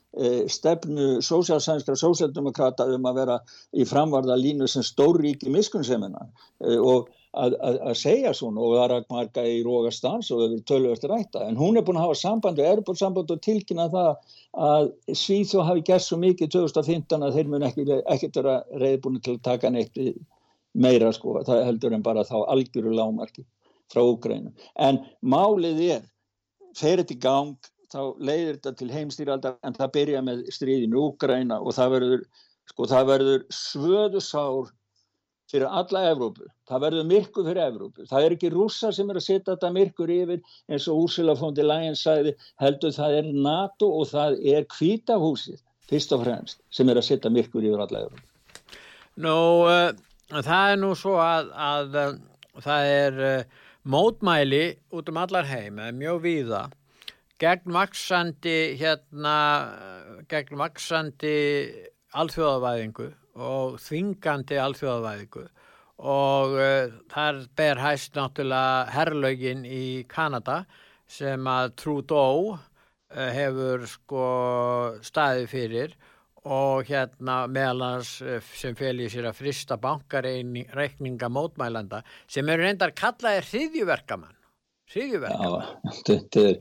[0.52, 3.38] stefnu sósjálfsænskra sósjaldemokrata um að vera
[3.74, 8.84] í framvarða línu sem stórríki miskunnsemina uh, og að, að, að segja svona og það
[8.84, 12.08] er að marga í rógastans og við tölum eftir rætta en hún er búin að
[12.08, 14.12] hafa samband við erbúrsamband og tilkynna það
[14.68, 19.44] að Svíþjó hafi gert svo mikið 2015 að þeir mun ekkert vera reyðbúin til að
[19.50, 19.98] taka neitt
[20.74, 23.46] meira sko, það heldur en bara þá algjöru lámarki
[23.94, 24.54] frá Úgrænu.
[24.80, 26.06] En málið er,
[26.78, 31.60] fer þetta í gang, þá leiðir þetta til heimstýraldar en það byrja með stríðinu Úgræna
[31.62, 32.24] og það verður,
[32.72, 34.72] sko, það verður svöðusár
[35.54, 36.48] fyrir alla Evrópu.
[36.70, 38.08] Það verður myrkur fyrir Evrópu.
[38.10, 40.40] Það er ekki rússa sem er að setja þetta myrkur yfir
[40.72, 46.16] eins og Úrsula der Leyen sagði, heldur það er NATO og það er kvítahúsið fyrst
[46.16, 48.30] og fremst sem er að setja myrkur yfir alla Evrópu.
[49.22, 49.38] Nú,
[49.70, 49.92] uh,
[50.34, 52.16] það er nú svo að, að uh,
[52.64, 54.64] það er uh, mótmæli
[54.96, 56.64] út um allar heim, mjög víða,
[57.42, 59.36] gegn vaksandi, hérna,
[60.32, 61.36] gegn vaksandi
[62.14, 63.10] alþjóðavæðingu
[63.42, 65.48] og þvingandi alþjóðavæðingu
[66.04, 70.64] og uh, þar ber hæst náttúrulega herrlaugin í Kanada
[71.10, 72.60] sem að Trudeau uh,
[73.14, 74.26] hefur sko
[75.06, 75.96] staðið fyrir
[76.44, 82.66] og hérna meðal hans eh, sem fel í sér að frista bankareikninga mótmælanda sem eru
[82.66, 84.36] reyndar kallaði hriðjuverkamann.
[84.92, 85.94] Hriðjuverkamann.
[86.04, 86.58] Þetta er,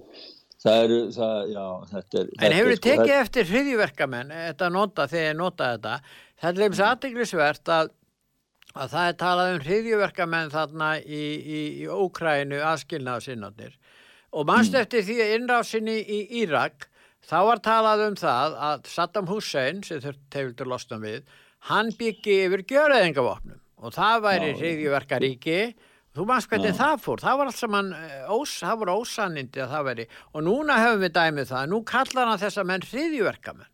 [0.62, 2.30] það eru, það, já, þetta er...
[2.38, 3.22] En hefur þið sko, tekið það...
[3.22, 5.96] eftir hriðjverkamenn, þetta nota, þegar ég nota þetta,
[6.42, 7.92] þetta er eins aðdeglisvert að,
[8.72, 13.76] að það er talað um hriðjverkamenn þarna í, í, í Ókrænu aðskilnaðsinnarnir
[14.32, 14.80] og mannst mm.
[14.80, 16.88] eftir því að innrásinni í Írak,
[17.22, 21.26] þá var talað um það að Saddam Hussein, sem þau teguldur losna við,
[21.68, 25.58] hann byggi yfir gjöraðingavopnum og það væri hriðjverkaríki
[26.12, 29.70] Þú mannst hvernig það fór, það var allt saman, eh, ós, það voru ósannindi að
[29.72, 33.70] það veri og núna höfum við dæmið það, nú kallar hann þessa menn hriðjverkamenn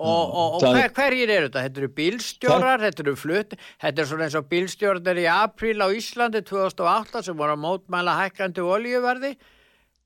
[0.00, 1.64] og, og, og hver, hverjir eru þetta?
[1.66, 5.88] Þetta eru bílstjórar, þetta eru flutt, þetta er svona eins og bílstjórar í apríl á
[5.92, 9.34] Íslandi 2008 sem voru að mótmæla hækkandi oljuverði,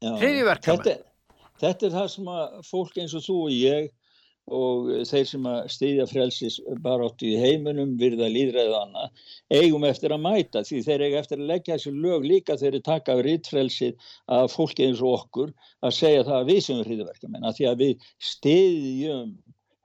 [0.02, 0.88] hriðjverkamenn.
[0.88, 3.92] Þetta, þetta er það sem að fólk eins og þú og ég
[4.52, 10.24] og þeir sem að stýðja frelsis baráttu í heiminum, virða líðræðu annað, eigum eftir að
[10.26, 14.10] mæta því þeir eiga eftir að leggja þessu lög líka þeir eru taka af rittfrelsið
[14.36, 17.70] að fólki eins og okkur að segja það að við sem er hriðverkamenn, að því
[17.70, 19.34] að við stýðjum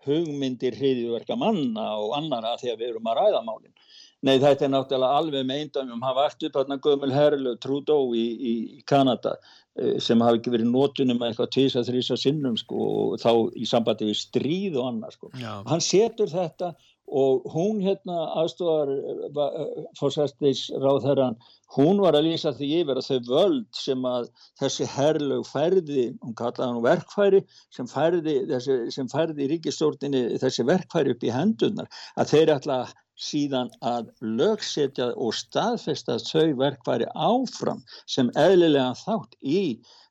[0.07, 3.75] hugmyndir hriðverka manna og annara því að við erum að ræða málinn.
[4.19, 6.01] Nei, þetta er náttúrulega alveg með eindamjum.
[6.03, 9.68] Hann vakti upp hérna Gömul Herlu, Trudeau í, í, í Kanada eh,
[10.03, 14.21] sem hafi ekki verið nótunum eitthvað tísa þrýsa sinnum sko og þá í sambandi við
[14.21, 15.33] stríð og annað sko.
[15.69, 16.73] Hann setur þetta
[17.09, 21.37] og hún hérna aðstofar eh, fórsæstis ráð þeirran,
[21.75, 24.29] hún var að lýsa því yfir að þau völd sem að
[24.61, 27.43] þessi herlu færði, hún kallaði hann verkfæri,
[27.75, 31.89] sem færði, þessi, sem færði í ríkistjórninni þessi verkfæri upp í hendunar,
[32.19, 39.35] að þeir ætla að síðan að lögsetja og staðfesta þau verkværi áfram sem eðlilega þátt
[39.43, 39.63] í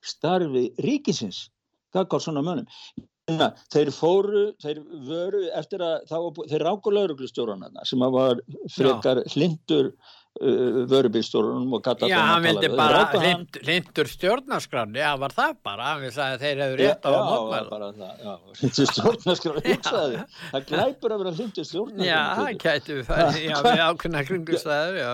[0.04, 1.46] starfi ríkisins.
[1.96, 2.68] Gáð svona mönum?
[3.72, 6.06] Þeir fóru, þeir vöru eftir að,
[6.48, 8.40] þeir ráku lauruglustjórnarna sem var
[8.72, 13.00] frekar hlindur Uh, vörubílstjórunum og kalla Já, hann vildi bara
[13.64, 18.12] hlindur stjórnarskráni, já, var það bara hann vildi að þeir hefur rétt á að mótmæla.
[18.22, 20.22] Já, það, stjórnarskráni hugsaði,
[20.52, 25.12] það glæpur að vera hlindur stjórnarskráni Já, það kætu já, við ákveðna kringustæður, já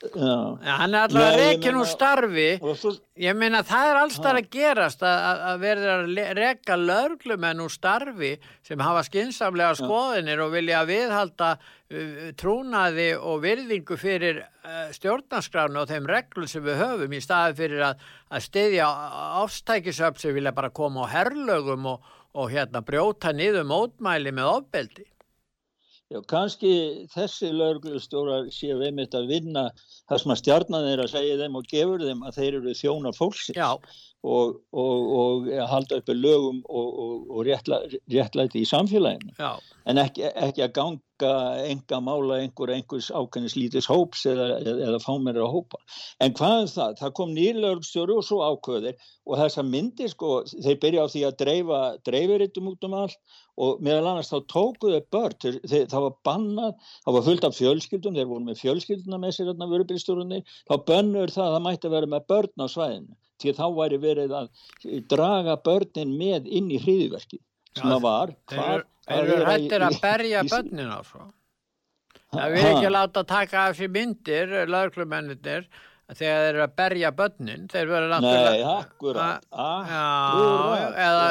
[0.00, 0.56] Já.
[0.64, 2.54] hann er alltaf rekin úr starfi.
[2.80, 2.94] svo...
[3.20, 8.30] ég meina það er alltaf að gerast að, að verður að reka löglumenn úr starfi
[8.64, 15.92] sem hafa skinsamlega skoðinir og vilja viðhalda uh, trúnaði og virðingu fyrir uh, stjórnarskránu og
[15.92, 18.88] þeim reglum sem við höfum í staði fyrir að, að stiðja
[19.44, 25.10] ástækisöp sem vilja bara koma á herrlögum og, og hérna brjóta niður mótmæli með ofbeldi
[26.10, 26.70] Já, kannski
[27.12, 29.68] þessi lauruglustjórar séu einmitt að vinna
[30.10, 33.12] það sem að stjarnan er að segja þeim og gefur þeim að þeir eru þjóna
[33.14, 33.60] fólksins
[34.26, 36.96] og, og, og halda uppi lögum og,
[37.30, 37.78] og réttla,
[38.10, 39.52] réttlæti í samfélaginu Já.
[39.86, 41.30] en ekki, ekki að ganga
[41.68, 45.80] enga mála einhver einhvers ákveðnis lítis hóps eða, eða, eða fá mér að hópa.
[46.24, 46.98] En hvað er það?
[47.04, 51.38] Það kom nýrlaugstjóru og svo ákveðir og þessa myndir sko, þeir byrja á því að
[51.44, 56.92] dreifa dreifiritum út um allt og meðal annars þá tókuðu börn, þeir, það var bannað,
[57.04, 61.34] það var fullt af fjölskyldum, þeir voru með fjölskylduna með sér hérna vörubilstjórunni, þá bönnur
[61.34, 64.48] það að það mætti vera með börn á svæðinu, því þá væri verið að
[65.12, 67.42] draga börnin með inn í hriðverki,
[67.76, 68.34] sem það var.
[68.54, 71.28] Þeir eru hættir að berja börnin á svo.
[72.30, 75.66] Það vil ekki láta taka af sér myndir, lauglumennir,
[76.18, 78.76] þegar þeir eru að berja börnin þeir verður náttúrulega.
[81.06, 81.26] Eða,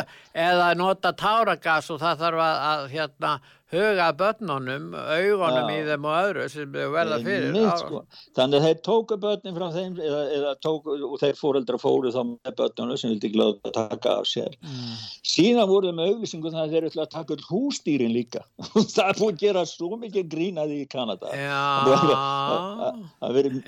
[0.48, 3.34] eða nota táragas og það þarf að, að hérna
[3.70, 7.52] huga börnunum, augunum í þeim og öðru sem verða fyrir.
[7.54, 8.02] Nei, sko.
[8.38, 12.20] Þannig að þeir tóku börnin frá þeim eða, eða tóku, og þeir fóreldra fóru þá
[12.32, 14.58] með börnunum sem vildi glöða að taka af sér.
[14.66, 14.98] Mm.
[15.30, 18.46] síðan voruð með auðvisingu þannig að þeir ætla að taka all hústýrin líka.
[18.96, 21.34] Það er búin að gera svo mikið grínaði í Kanada.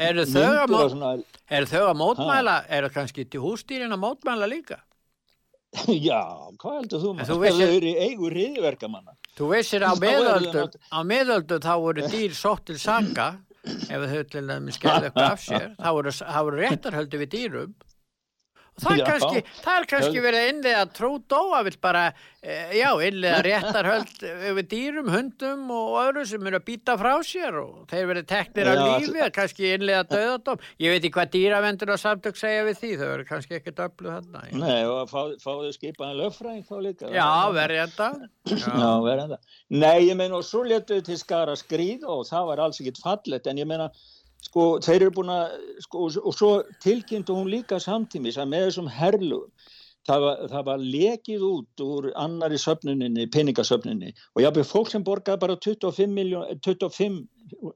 [0.01, 0.25] Eru
[1.51, 2.61] er þau að mótmæla?
[2.71, 4.81] Eru kannski til hústýrin að mótmæla líka?
[6.09, 6.21] Já,
[6.59, 7.45] hvað heldur þú maður?
[7.47, 9.47] Það eru eigur riðverkamanna Þú
[9.87, 13.29] á meðöldum, á meðöldum þá voru dýr sótt til sanga
[13.63, 16.13] ef þau til dæmis gerði eitthvað af sér, þá voru,
[16.47, 17.75] voru réttarhöldu við dýrum
[18.81, 22.03] Það kannski, það er kannski verið innlega trúdóa vill bara,
[22.41, 27.59] e, já, innlega réttarhöld yfir dýrum, hundum og öðru sem eru að býta frá sér
[27.61, 30.63] og þeir verið teknir á lífi, kannski innlega döðadóm.
[30.81, 34.15] Ég veit ekki hvað dýravendur og samtök segja við því, þau verið kannski ekkert öllu
[34.15, 34.45] þarna.
[34.63, 37.11] Nei, og fá, fáðu skipaðan löffræðing þá líka.
[37.13, 38.09] Já, verið enda.
[38.81, 39.41] Já, verið enda.
[39.71, 43.47] Nei, ég meina, og svo letuðu til skara skrýð og það var alls ekkit fallet,
[43.47, 43.91] en ég meina,
[44.45, 46.51] sko þeir eru búin að sko, og svo
[46.83, 49.69] tilkynntu hún líka samtímis að með þessum herlugum
[50.07, 55.43] það var, það var lekið út úr annari söfnuninni, peningasöfnuninni og jáfnveg fólk sem borgaði
[55.43, 57.19] bara 25 miljón, 25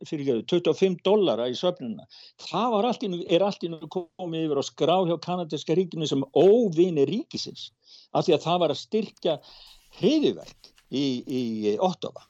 [0.10, 2.08] fyrir ekki, 25 dollara í söfnunina
[2.48, 6.26] það allt nú, er allt í nú komið yfir á skrá hjá kanadiska ríkinu sem
[6.34, 7.70] óvini ríkisins
[8.16, 9.38] af því að það var að styrkja
[10.00, 12.26] hriðiverk í, í Ottawa.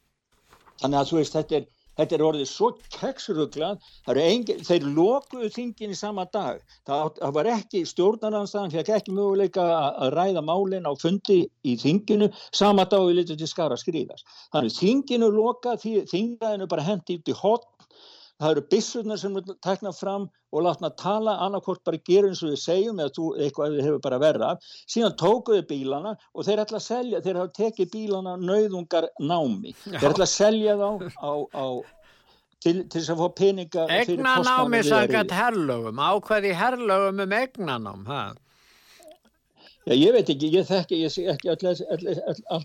[0.81, 5.97] Þannig að þú veist, þetta er Þetta er orðið svo keksruglað, þeir lokuðu þingin í
[5.99, 6.59] sama dag.
[6.87, 12.31] Það, það var ekki stjórnarnanstæðan, fekk ekki möguleika að ræða málinn á fundi í þinginu,
[12.51, 14.27] sama dag við litum til skara skrýðast.
[14.55, 17.71] Þannig þinginu loka, þingaðinu bara hendi út í hotn
[18.41, 22.51] það eru bissurnar sem er teknað fram og látna tala annarkort bara gera eins og
[22.51, 24.51] við segjum eða þú, eitthvað hefur bara verða
[24.91, 29.99] síðan tókuðu bílana og þeir ætla að selja þeir hafa tekið bílana nauðungar námi Já.
[29.99, 31.65] þeir ætla að selja þá á, á,
[32.59, 38.09] til, til þess að fá peninga Egna námi sangat herrlögum ákveði herrlögum um egna nám
[39.85, 42.63] Já, ég veit ekki, ég þekki ég sé ekki all, all, all,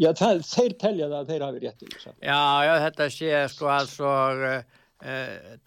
[0.00, 1.84] já, það, þeir telja það að þeir hafi rétt
[2.24, 4.82] Já, já, þetta sé sko alls og Uh,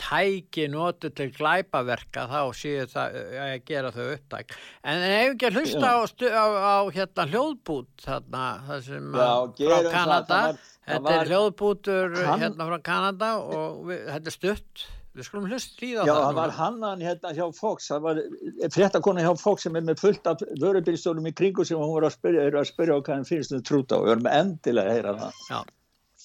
[0.01, 4.55] tæki notu til glæpaverka þá séu það uh, að gera þau upptæk.
[4.87, 8.45] En ef ekki að hlusta á, á, á hérna hljóðbút þarna
[8.85, 13.81] sem Já, frá Kanada það, það var, þetta er hljóðbútur hann, hérna frá Kanada og
[13.91, 14.87] við, þetta er stutt.
[15.17, 17.87] Við skulum hlusta í það Já, það var hannan hérna hjá Fox.
[17.89, 18.19] Það var
[18.73, 22.17] fréttakona hjá Fox sem er með fullt af vörubilstólum í kringu sem hún var að
[22.19, 25.17] spyrja, að spyrja á hvað hann finnst um trúta og við erum endilega að heyra
[25.21, 25.41] það.
[25.49, 25.59] Já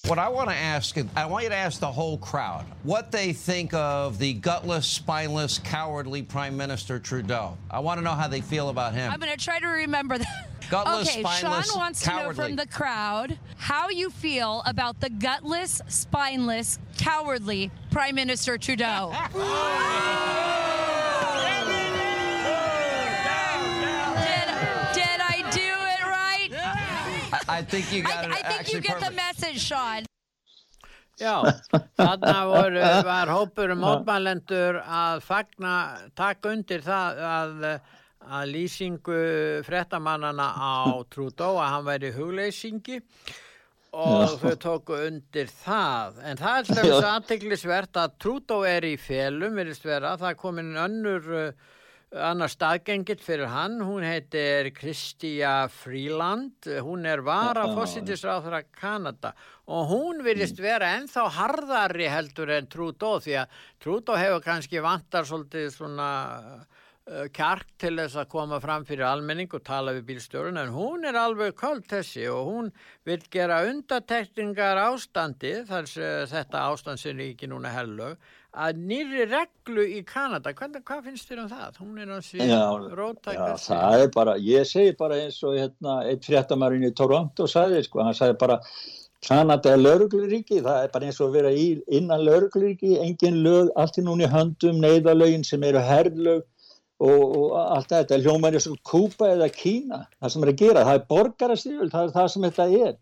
[0.07, 3.31] What I want to ask, I want you to ask the whole crowd what they
[3.31, 7.57] think of the gutless, spineless, cowardly Prime Minister Trudeau.
[7.71, 9.09] I want to know how they feel about him.
[9.13, 10.49] I'm going to try to remember that.
[10.69, 12.35] Gutless, okay, spineless, Sean wants cowardly.
[12.35, 18.57] to know from the crowd how you feel about the gutless, spineless, cowardly Prime Minister
[18.57, 19.13] Trudeau.
[27.53, 29.11] I think you got I, I think you get perfect.
[29.11, 30.05] the message, Sean.
[31.21, 31.35] Já,
[31.93, 35.73] þarna voru, var hópur um mótmælendur að fagna,
[36.17, 37.67] taka undir það að,
[38.25, 39.19] að lýsingu
[39.67, 40.73] frettamannana á
[41.13, 42.97] Trúdó að hann væri hugleysingi
[43.93, 46.17] og þau tóku undir það.
[46.25, 50.73] En það er slefis aðteglisvert að Trúdó er í felum, verðist vera, það er komin
[50.87, 51.29] önnur
[52.13, 59.33] annar staðgengill fyrir hann, hún heitir Kristija Fríland, hún er vara fósittisráður af Kanada
[59.65, 60.65] og hún virðist mm.
[60.65, 66.09] vera ennþá harðari heldur en Trúdó því að Trúdó hefur kannski vantar svolítið svona
[66.59, 71.07] uh, kjark til þess að koma fram fyrir almenning og tala við bílstjórun en hún
[71.07, 72.71] er alveg köld þessi og hún
[73.07, 75.89] vil gera undatekningar ástandi þar
[76.29, 78.19] þetta ástand sem er ekki núna hellög
[78.53, 81.77] að nýri reglu í Kanada hvað, hvað finnst þér um það?
[81.81, 82.47] Hún er að sé
[82.99, 83.71] rótækast
[84.45, 88.59] ég segi bara eins og hérna, eitt fréttamarinn í Toronto sagði, sko, hann sagði bara
[89.23, 93.71] Kanada er laurugluríki, það er bara eins og að vera í, innan laurugluríki, engin lög
[93.79, 96.43] allt í núni höndum, neyðalögin sem eru herrlög
[97.03, 100.85] og, og allt þetta, hljómaður er svona Kúpa eða Kína, það sem er að gera,
[100.89, 102.99] það er borgarastýrul, það er það sem þetta er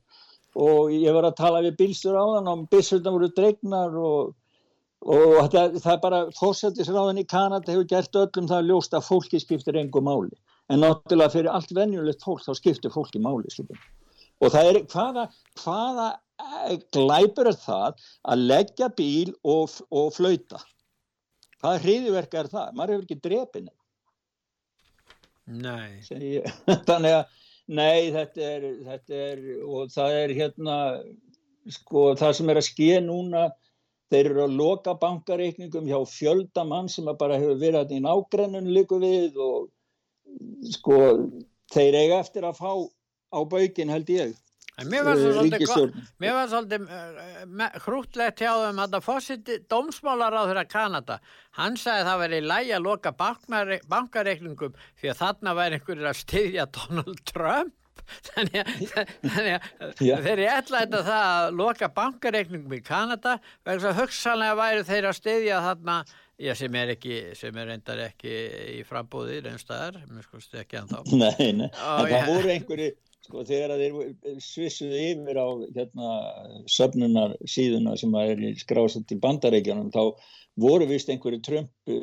[0.52, 4.34] og ég var að tala við bílstur á þann og bílsturna voru dregnar og
[5.02, 9.42] og það, það er bara fórsættisráðin í Kanada hefur gert öllum það ljóst að fólki
[9.42, 10.36] skiptir engum máli.
[10.70, 13.80] En náttúrulega fyrir allt venjulegt fólk þá skiptir fólki máli skiptir.
[14.42, 15.24] og það er hvaða,
[15.62, 16.08] hvaða
[16.42, 20.62] eh, glæpur er það að leggja bíl og, og flauta?
[21.62, 22.74] Hvaða hriðiverka er það?
[22.74, 23.70] Maður hefur ekki drepin
[25.52, 26.02] Nei.
[26.88, 27.38] Þannig að
[27.72, 30.78] nei þetta er, þetta er og það er hérna
[31.72, 33.50] sko það sem er að skýja núna
[34.12, 39.38] Þeir eru að loka bankareikningum hjá fjöldamann sem bara hefur verið í nágrennun líku við
[39.40, 39.70] og
[40.76, 40.98] sko
[41.72, 42.72] þeir eiga eftir að fá
[43.32, 44.34] á baugin held ég.
[44.88, 45.20] Mér var
[46.50, 51.20] svolítið uh, hrútlegt hjá þeim að það fórsiti dómsmálar á þeirra Kanada.
[51.60, 53.12] Hann sagði það verið í lægi að loka
[53.92, 57.76] bankareikningum því að þarna væri einhverjir að styðja Donald Trump
[58.30, 63.38] þannig að, þannig að þeir ég ætla þetta það að loka bankareikningum í Kanada
[63.68, 66.00] vegna að hugsanlega væri þeir að styðja þarna
[66.42, 68.36] já, sem er ekki, sem er reyndar ekki
[68.80, 72.28] í frambúðir einstæðar, mér skoðst ekki ennþá Nei, nei, og, en það ja.
[72.30, 76.14] voru einhverju sko þegar þeir svissuðu yfir á hérna
[76.72, 80.02] söfnunar síðuna sem er skrásað til bandareikjanum þá
[80.62, 81.94] voru vist einhverju trömp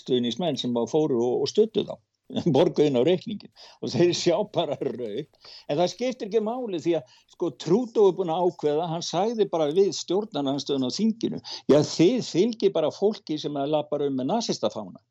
[0.00, 1.94] stuðnismenn sem fóru og, og stöttu þá
[2.56, 3.50] borguðin á reikningin
[3.84, 5.26] og þeir sjá bara raug
[5.68, 9.46] en það skiptir ekki máli því að sko Trúdó er búin að ákveða hann sagði
[9.52, 14.30] bara við stjórnarnanstöðun á þinginu já þið fylgir bara fólki sem að lapar um með
[14.32, 15.02] nazistafána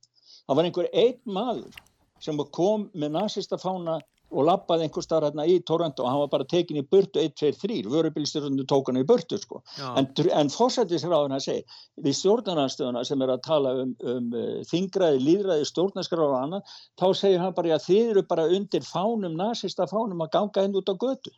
[0.47, 1.81] það var einhver einn maður
[2.23, 3.99] sem kom með nazistafána
[4.33, 7.35] og lappaði einhver starf hérna í Toronto og hann var bara tekin í burtu 1,
[7.39, 9.61] 2, 3, vörubilstjórnum tók hann í burtu sko.
[9.93, 15.23] En, en fórsættisráðun að segja, við stjórnarnarstöðuna sem er að tala um, um uh, þingraði,
[15.27, 19.89] líðræði, stjórnarskráð og annað, þá segir hann bara að þið eru bara undir fánum, nazista
[19.89, 21.33] fánum að ganga henn út á götu.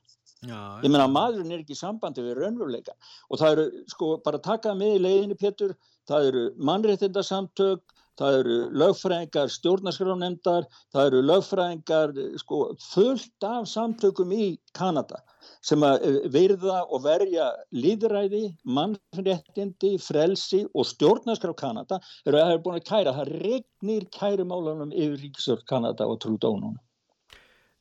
[0.45, 2.93] Já, ég meina maðurinn er ekki í sambandi við raunveruleika
[3.31, 5.71] og það eru sko bara takaða með í leiðinni Pétur,
[6.05, 12.59] það eru mannréttindarsamtök það eru lögfræðingar stjórnarskránemndar, það eru lögfræðingar sko,
[12.91, 15.21] fullt af samtökum í Kanada
[15.65, 22.55] sem að eh, verða og verja líðræði, mannréttindi, frelsi og stjórnarskraf Kanada eru að það
[22.55, 26.79] er búin að kæra, það regnir kærumálanum yfir Ríkisvöld Kanada og Trúdónunum.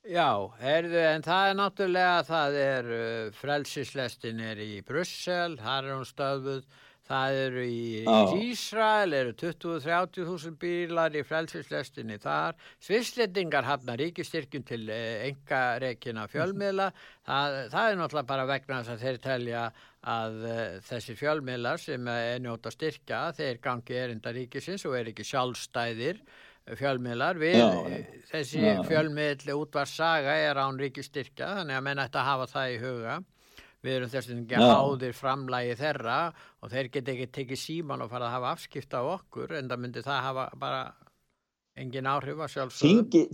[0.04, 5.94] Já, herðu, en það er náttúrulega, það er uh, frelsislestin er í Brussel, þar er
[5.94, 6.66] hún stöðuð,
[7.04, 8.30] Það eru í oh.
[8.40, 12.56] Ísrael, eru 20-30 þúsund bílar í frelsislestinni þar.
[12.80, 16.86] Svislettingar hafna ríkistyrkjum til enga eh, reikina fjölmiðla.
[17.28, 19.66] Það, það er náttúrulega bara vegna þess að þeir telja
[20.14, 25.28] að uh, þessi fjölmiðlar sem er njóta styrkja, þeir gangi erinda ríkisins og er ekki
[25.28, 26.24] sjálfstæðir
[26.80, 27.40] fjölmiðlar.
[27.40, 28.00] Við, já,
[28.32, 28.80] þessi já.
[28.88, 33.20] fjölmiðli útvarsaga er án ríkistyrkja, þannig að menn ætti að hafa það í huga
[33.84, 36.18] við erum þess að ekki háðir framlægi þeirra
[36.64, 39.82] og þeir get ekki tekið síman og fara að hafa afskipta á okkur en það
[39.84, 40.84] myndi það hafa bara
[41.74, 43.26] engin áhrif að sjálfsögðu.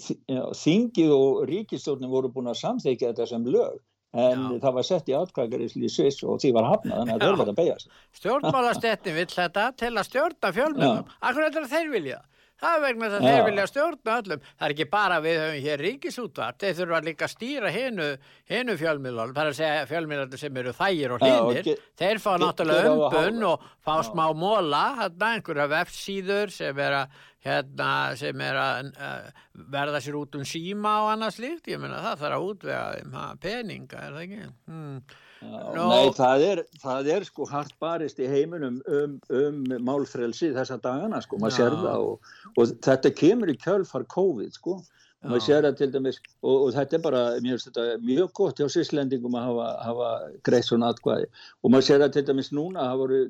[0.56, 3.78] Þingið og ríkistjórnum voru búin að samþykja þetta sem lög
[4.10, 4.58] en Já.
[4.64, 7.50] það var sett í atkvæðgarísli í Sviss og því var hafnað þannig að þeir var
[7.52, 7.76] að beigja
[8.18, 12.18] Stjórnmálastettin vill þetta til að stjórna fjölmjölum Akkur er þetta þeir vilja
[12.60, 14.42] Það er vegna þess að þeir vilja stjórna öllum.
[14.50, 18.08] Það er ekki bara við höfum hér ríkisútvart, þeir þurfa líka að stýra hinu,
[18.50, 21.70] hinu fjölmiðlunum, er að segja fjölmiðlunum sem eru þægir og hlinir.
[22.00, 24.04] Þeir fá náttúrulega umbun og fá Já.
[24.10, 27.16] smá móla, hérna einhverja veftsíður sem er að,
[27.48, 27.90] hérna,
[28.20, 29.42] sem er að uh,
[29.72, 31.72] verða sér út um síma og annars líkt.
[31.72, 34.52] Ég menna það þarf að útvega þeim peninga, er það ekki?
[34.68, 35.02] Hmm.
[35.40, 35.86] No.
[35.88, 41.22] Nei, það er, það er sko hart barist í heiminum um, um málfrelsi þessa dagana
[41.24, 44.74] sko, maður sér það og, og þetta kemur í kjölfar COVID sko,
[45.20, 48.60] og maður sér það til dæmis og, og þetta er bara, finnst þetta mjög gott
[48.60, 50.10] hjá síslendingum að hafa, hafa
[50.48, 51.30] greitt svona atkvæði.
[51.64, 53.22] Og maður sér það til dæmis núna, það voru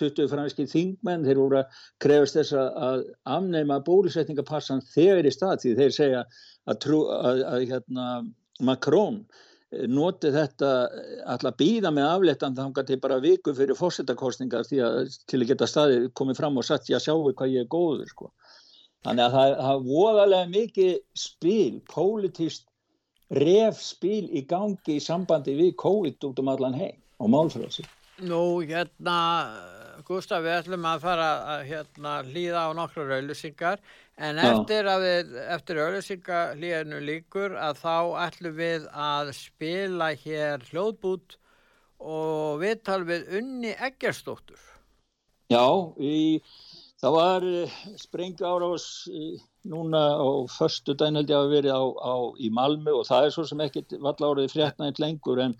[0.00, 3.04] 20 franski þingmenn, þeir voru að krefast þess að
[3.36, 8.10] afneima bólusetningapassan þegar í stað því þeir segja að, trú, að, að hérna,
[8.64, 9.22] Macron
[9.70, 10.70] noti þetta
[11.30, 16.00] alltaf býða með afléttan þangar til bara viku fyrir fórsetakostningar að til að geta staði
[16.18, 18.32] komið fram og sagt ég sjáu hvað ég er góður sko.
[19.06, 22.66] Þannig að það, það voðalega mikið spil, pólitíst
[23.30, 27.86] refspil í gangi í sambandi við COVID út um allan heim og málfröðsig.
[28.26, 29.16] Nú hérna
[30.04, 33.80] Gustaf við ætlum að fara að hérna, hlýða á nokkru rauðlusingar
[34.20, 37.96] en eftir að við, eftir rauðlusingalíðinu líkur að þá
[38.26, 41.38] ætlum við að spila hér hljóðbút
[42.00, 44.60] og viðtal við unni Eggerstóttur.
[45.50, 45.64] Já,
[45.98, 46.40] í,
[47.02, 48.90] það var eh, sprengju ára ás
[49.68, 53.34] núna á förstu dæn held ég að verið á, á, í Malmu og það er
[53.34, 55.56] svo sem ekkit valla áriði fréttnænt lengur en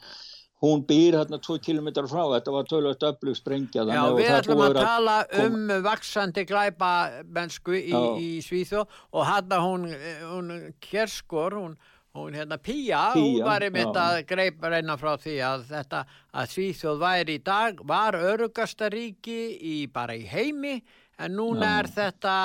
[0.60, 4.80] hún býr hérna 2 km frá þetta var tölvöld öflug sprengja Já, við ætlum að
[4.80, 6.90] tala um vaksandi glæpa
[7.24, 9.86] mennsku í, í Svíþjó og hérna hún,
[10.28, 10.52] hún
[10.84, 11.78] Kjerskor, hún,
[12.16, 14.02] hún hérna Pía, Pía hún var einmitt já.
[14.04, 16.02] að greipa reyna frá því að þetta
[16.42, 20.76] að Svíþjóð væri í dag var örugastaríki í, bara í heimi
[21.20, 21.78] en núna já.
[21.78, 22.36] er þetta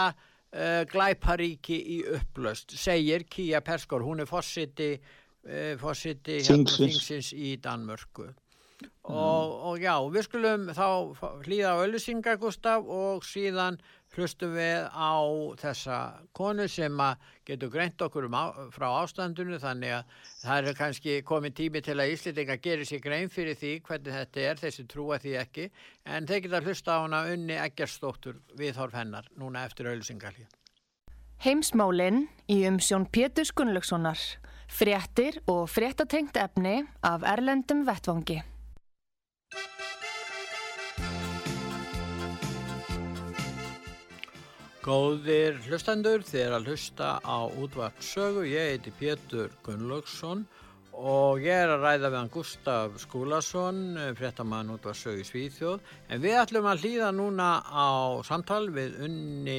[0.55, 4.93] uh, glæparíki í upplöst segir Kía Perskor, hún er fórsiti
[5.81, 7.33] fórsiti hérna þingsins.
[7.33, 8.31] í Danmörku.
[8.75, 9.15] Mm.
[9.15, 10.87] og, og já, við skulum þá
[11.45, 13.77] hlýða á öllusinga Gustaf og síðan
[14.15, 15.15] hlustum við á
[15.61, 15.97] þessa
[16.35, 16.99] konu sem
[17.47, 18.43] getur greint okkur um á,
[18.73, 23.31] frá ástandinu þannig að það er kannski komið tími til að Íslitinga gerir sér grein
[23.31, 25.69] fyrir því hvernig þetta er, þessi trúa því ekki
[26.05, 30.49] en þeir geta hlusta á hana unni Eggerstóttur við Þorf hennar núna eftir öllusingalíð
[31.45, 34.19] Heimsmálinn í umsjón Pétur Gunnlaugssonar
[34.67, 38.41] Fréttir og fréttatengt efni af Erlendum Vettvangi.
[44.85, 48.43] Góðir hlustendur, þið er að hlusta á útvart sögu.
[48.45, 50.43] Ég heiti Pétur Gunnlaugsson
[50.93, 53.79] og ég er að ræða við hann Gustaf Skúlason,
[54.19, 55.81] fréttamann útvart sögu í Svíþjóð.
[56.13, 59.57] En við ætlum að hlýða núna á samtal við unni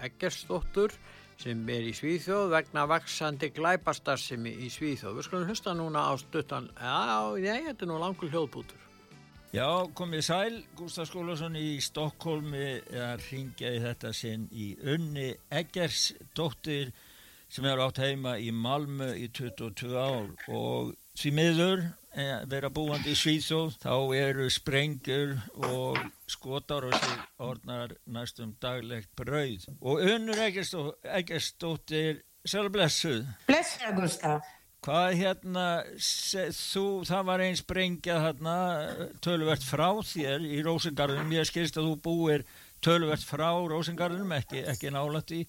[0.00, 0.96] Eggersdóttur
[1.42, 5.18] sem er í Svíþjóð vegna vaksandi glæpastarsimi í Svíþjóð.
[5.18, 7.36] Við skulum hlusta núna á stuttan, já,
[7.68, 8.86] þetta er nú langur hljóðbútur.
[9.54, 16.10] Já, komið sæl, Gustaf Skólason í Stokkólmi að ringja í þetta sinn í unni Eggers
[16.36, 16.90] dóttir
[17.48, 21.84] sem er átt heima í Malmö í 22 ár og því miður
[22.48, 25.36] vera búandi í Svíþjóð þá eru sprengur
[25.68, 25.98] og
[26.30, 29.66] skotar og sig orðnar næstum daglegt brauð.
[29.80, 34.54] Og unnur Eggerstóttir Sælblessuð Blessaður Gustaf
[34.86, 35.62] Hvað hérna,
[36.54, 38.56] þú, það var einn sprengja hérna,
[39.24, 42.44] töluvert frá þér í Rósengarðunum, ég skilst að þú búir
[42.84, 45.40] töluvert frá Rósengarðunum, ekki, ekki nálætt í,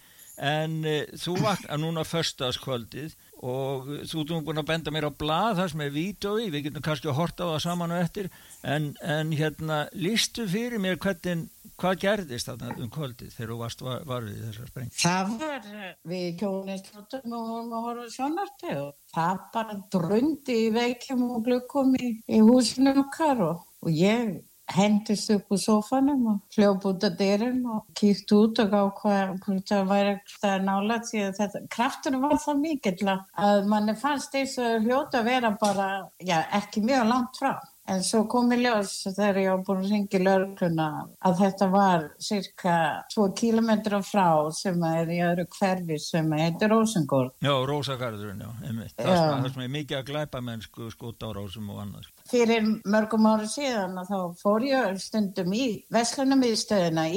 [0.42, 3.14] en e, þú vaknar núna förstaskvöldið
[3.46, 6.86] og þú erum búin að benda mér á blað þar sem er vítói, við getum
[6.86, 8.30] kannski að horta á það saman og eftir,
[8.64, 11.46] en, en hérna, listu fyrir mér hvernig,
[11.78, 14.92] hvað gerðist þarna um kvöldið þegar þú varst var, var við þessar spreng?
[14.98, 15.72] Það var
[16.14, 21.98] við kjónistlóttum og vorum að horfa sjónarti og það bara drundi í veikjum og glukkum
[22.02, 24.40] í, í húsinu okkar og, og ég
[24.76, 29.64] hendist upp úr sofanum og hljóp út af dyrum og kýrt út og gá hvað
[29.70, 34.60] það væri eitthvað nála því að þetta, kraftur var það mikill að manni fannst þess
[34.64, 35.88] að hljóta að vera bara,
[36.20, 37.54] já, ekki mjög langt frá.
[37.88, 40.88] En svo kom í ljós þegar ég var búin að ringa í lörgluna
[41.30, 42.76] að þetta var cirka
[43.14, 47.38] 2 kilometra frá sem er í öðru hverfi sem heitir Rósengård.
[47.44, 48.94] Já, Rósagarðurinn, já, einmitt.
[48.98, 49.24] Það, Já.
[49.32, 52.12] það sem er mikið að glæpa mennsku, skóta á rósum og annað.
[52.28, 56.54] Fyrir mörgum ári síðan þá fór ég stundum í Vestlunum í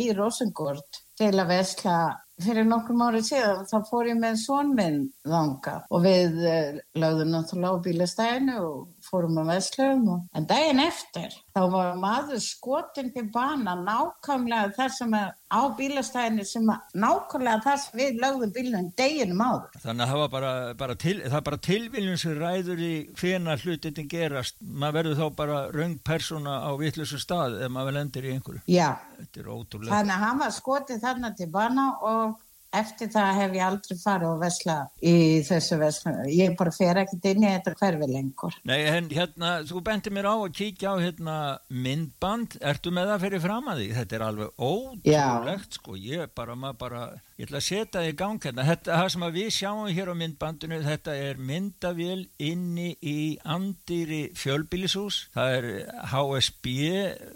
[0.00, 1.96] í Rósengård til að vesla
[2.40, 7.32] fyrir nokkrum árið síðan þá fór ég með svon minn þanga og við uh, lögðum
[7.34, 10.24] náttúrulega á bílastæðinu og fórum að veslum og...
[10.36, 16.46] en daginn eftir þá var maður skotin til bana nákvæmlega þar sem er á bílastæðinu
[16.46, 20.52] sem nákvæmlega þar sem við lögðum bílunum deginum áður Þannig að það var bara,
[20.82, 24.58] bara, til, það bara tilviljun sem ræður í hvena hlutin gerast.
[24.60, 28.62] Maður verður þá bara raung persóna á vittlusu stað ef maður lendir í einhverju.
[28.70, 28.90] Já,
[29.20, 32.38] er þannig að hann var skotið þarna til bana og
[32.76, 35.14] eftir það hef ég aldrei farið að vesla í
[35.46, 38.78] þessu vesla ég bara fer ekkert inn í þetta hverfi lengur Nei,
[39.10, 41.36] hérna, þú benti mér á að kíkja á hérna
[41.70, 42.58] myndband.
[42.60, 43.88] Ertu með það fyrir fram að því?
[43.98, 45.96] Þetta er alveg ótrúlegt, sko.
[45.98, 47.02] Ég bara, maður bara,
[47.40, 48.64] ég ætla að setja það í gang hérna.
[48.68, 53.18] Þetta, það sem við sjáum hér á myndbandinu, þetta er myndavél inni í
[53.48, 55.20] andýri fjölbýlishús.
[55.34, 55.68] Það er
[56.12, 56.74] HSB,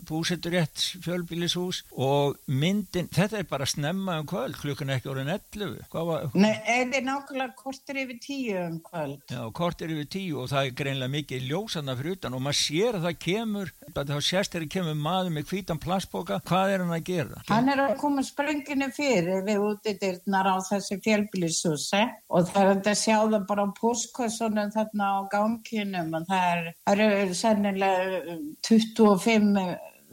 [0.09, 5.79] búsetturétt fjölbýlishús og myndin, þetta er bara snemma um kvöld, klukkan ekki orðin 11.
[5.93, 10.43] Hvað var, Nei, eða nákvæmlega kortir yfir tíu um kvöld Já, kort er yfir tíu
[10.43, 14.15] og það er greinlega mikið ljósanna fyrir utan og maður sér að það kemur, þá
[14.25, 17.43] sérst þegar kemur maður með hvítan plastboka, hvað er hann að gera?
[17.49, 19.63] Hann er að koma sprenginu fyrir við
[19.95, 25.09] útidyrnar á þessi fjölbýlishúsi og það er hægt að sjá það bara á postkossunum þarna
[25.09, 29.59] á ganginum og það er, eru sennilega 25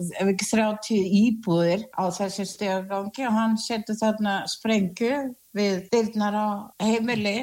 [0.01, 6.47] ef ekki 30 íbúðir á þessi stegagangi og hann setur þarna sprengju við dyrnar á
[6.81, 7.37] heimili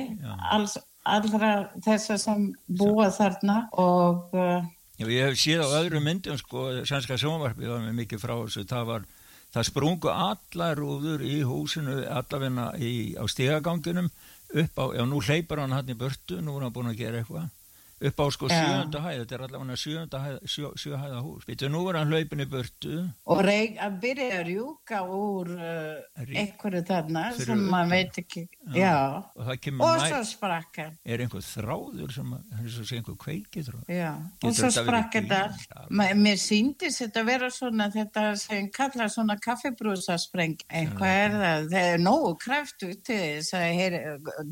[0.51, 4.65] alls, allra þessar sem búa þarna og uh,
[4.99, 8.65] Já, ég hef séð á öðru myndum, sko, sænska sjónvarpið var með mikið frá þessu,
[8.67, 9.05] það var,
[9.55, 14.11] það sprungu allar rúður í húsinu, allavegna í, á stegaganginum
[14.49, 17.23] upp á, já, nú hleypar hann hann í burtu, nú er hann búin að gera
[17.23, 17.49] eitthvað
[18.01, 18.59] upp á sko Já.
[18.63, 21.47] sjöunda hæð, þetta er allavega sjöunda hæð, sjö, sjö hæða hús.
[21.49, 26.25] Býtu, nú er hann hlaupin í burtu, og reik að byrja að rjúka úr uh,
[26.29, 28.45] einhverju þarna Fyrir sem maður veit ekki.
[28.77, 28.95] Já,
[29.35, 30.97] og það kemur og næ- svo sprakk hann.
[31.05, 33.17] Er einhver þráður sem að, það er að einhver
[33.89, 35.41] já, Getur og svo þetta verið sprakk þetta.
[35.49, 35.67] bíl?
[35.69, 35.87] Já.
[35.91, 41.89] Ma- mér síndist þetta vera svona þetta sem kallar svona kaffibrúsaspreng eitthvað er það, það
[41.93, 43.75] er nógu kræft út til þess að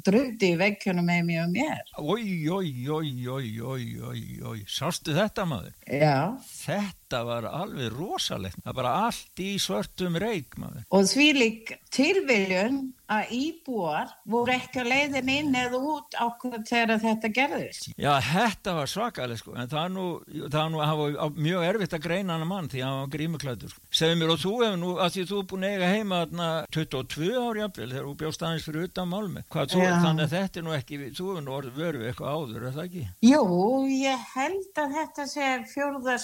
[0.07, 1.45] drundi í vekkjunum með mér.
[1.47, 1.77] Og mér
[2.17, 5.73] Ói, ói, ói, ói, ói, ói, ói, sástu þetta maður?
[5.87, 6.17] já,
[6.67, 10.83] Þetta var alveg rosalegt, það bara allt í svörtum reik maður.
[10.91, 12.81] og því lík tilviljun
[13.13, 18.75] að íbúar voru ekki að leiðin inn eða út ákveð þegar þetta gerðist Já, þetta
[18.77, 20.07] var svakaleg sko, en það er nú,
[20.47, 23.13] það er nú að hafa mjög erfitt að greina hann mann því að hann var
[23.15, 23.71] grímuklætur.
[23.73, 23.81] Sko.
[24.01, 26.49] Segðu mér og þú hefur nú, að því þú er búin að eiga heima þarna
[26.77, 29.41] 22 ári jafnvel þegar þú bjóst aðeins fyrir utan málmi.
[29.53, 29.95] Hvað þú, Já.
[30.05, 32.73] þannig að þetta er nú ekki, þú hefur nú orðið verið við eitthvað áður, er
[32.77, 33.05] það ekki?
[33.27, 33.43] Jú,
[33.97, 36.15] ég held að þetta sé fjórða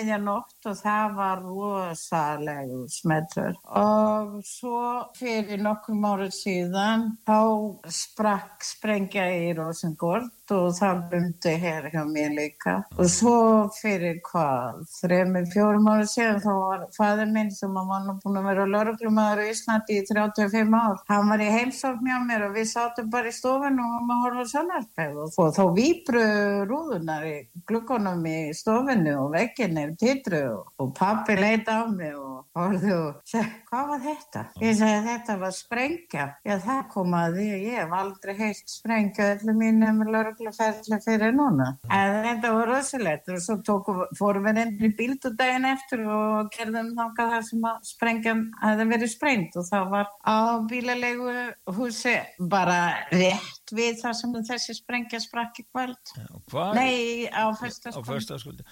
[0.00, 0.08] sprengja.
[0.08, 0.08] Einu bílasprengja sprakk í, reyndar í hverfinu sem ég bý.
[0.08, 3.56] Það var um miðja nótt og það var rosalegu smetur.
[3.80, 4.82] Og svo
[5.18, 7.40] fyrir nokkrum árið síðan þá
[7.86, 12.76] sprakk sprengja í Rosengård og það bundi hér hjá mér líka.
[12.98, 13.36] Og svo
[13.76, 18.48] fyrir hvað þremi fjórum ára síðan þá var fæður minn sem var nú búin að
[18.50, 22.68] vera lauruglumæður í Íslandi í 35 ár hann var í heimsókn hjá mér og við
[22.70, 26.24] sátum bara í stofun og maður horfði á sannarpæð og þá výbru
[26.70, 27.36] rúðunar í
[27.68, 33.50] glukkonum í stofinu og vegginni titru og pappi leita á mig og horfði og segi
[33.70, 34.42] hvað var þetta?
[34.60, 36.24] Ég segi þetta var sprengja.
[36.46, 41.68] Já það kom að því ég hef aldrei heilt sprengja öllu mínum laurugluferðli fyrir núna.
[41.86, 43.30] En þetta var rosalegt.
[43.30, 47.78] Og svo tóku, fórum við inn í bíldudagin eftir og gerðum þangað þar sem að
[47.92, 50.38] sprengjan hefði verið sprengt og það var á
[50.70, 51.34] bílalegu
[51.78, 52.16] húsi
[52.50, 52.80] bara
[53.14, 56.04] rétt við þar sem þessi sprengja sprakk í kvöld.
[56.50, 58.64] Hva, nei á fyrstaskvöldi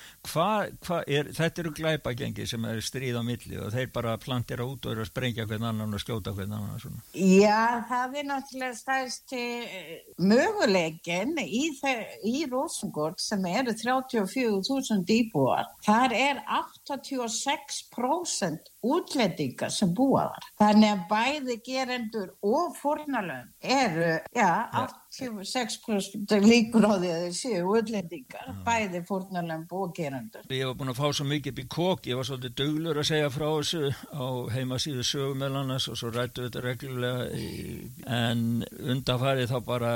[1.38, 5.02] þetta eru glæpagengi sem er stríð á milli og þeir bara plantir út og eru
[5.04, 7.00] að sprengja hvern annan og skjóta hvern annan svona.
[7.14, 9.30] Já, það er náttúrulega stæðst
[10.18, 11.44] möguleikin í,
[12.28, 15.64] í Rosengård sem eru 34.000 íbúar.
[15.86, 20.44] Þar er 86% útlendinga sem búa þar.
[20.62, 24.50] Þannig að bæði gerendur og fórnalöfn eru já,
[25.18, 30.46] 86% líkur á því að þeir séu útlendingar, bæði fórnalöfn og gerendur.
[30.54, 33.08] Ég var búin að fá svo mikið upp í kók, ég var svolítið duglur að
[33.10, 37.22] segja frá þessu á heimasíðu sögum meðal annars og svo rættu við þetta reglulega
[38.18, 38.42] en
[38.94, 39.92] undanfarið þá bara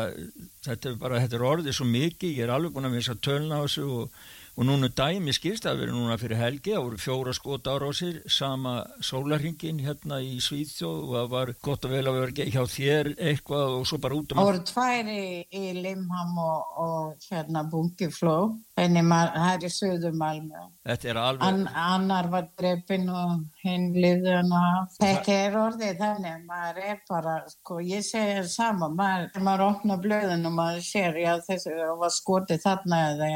[0.66, 3.60] þetta er bara, þetta er orðið svo mikið, ég er alveg búin að missa tölna
[3.60, 4.22] á þessu og
[4.56, 8.74] og núna dæmi skilst að vera núna fyrir helgi það voru fjóra skot árásir sama
[9.00, 13.78] sólarhingin hérna í Svíðjóð og það var gott að vel að vera hjá þér eitthvað
[13.78, 18.36] og svo bara út um Það voru tværi í Limham og, og hérna Bunkifló
[18.76, 23.88] henni það er í Suðumalmu Þetta er alveg An, Annar var dreppin og hinn
[24.26, 29.64] hann að þetta er orðið þannig maður er bara, sko ég segja sama maður, maður
[29.68, 33.30] opna blöðun og maður sér já þessu var skotið þarna eða,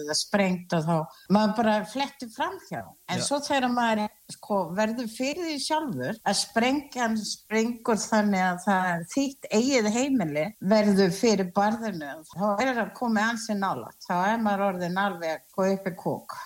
[0.00, 1.22] eða sprengt tengt og þá.
[1.32, 2.82] Maður bara fletti fram hjá.
[3.08, 3.24] En Já.
[3.26, 9.50] svo þegar maður sko, verður fyrir því sjálfur að sprengjan sprengur þannig að það þýtt
[9.52, 15.02] eigið heimili verður fyrir barðinu þá er það komið ansi nála þá er maður orðin
[15.02, 16.38] alveg að gå upp í kók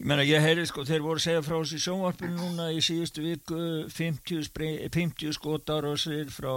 [0.00, 3.20] Ég menna, ég heyri sko, þeir voru að segja frá þessi sjónvarpinu núna í síðustu
[3.20, 3.56] viku
[3.92, 4.46] 50,
[4.94, 6.54] 50 skotar og sér frá,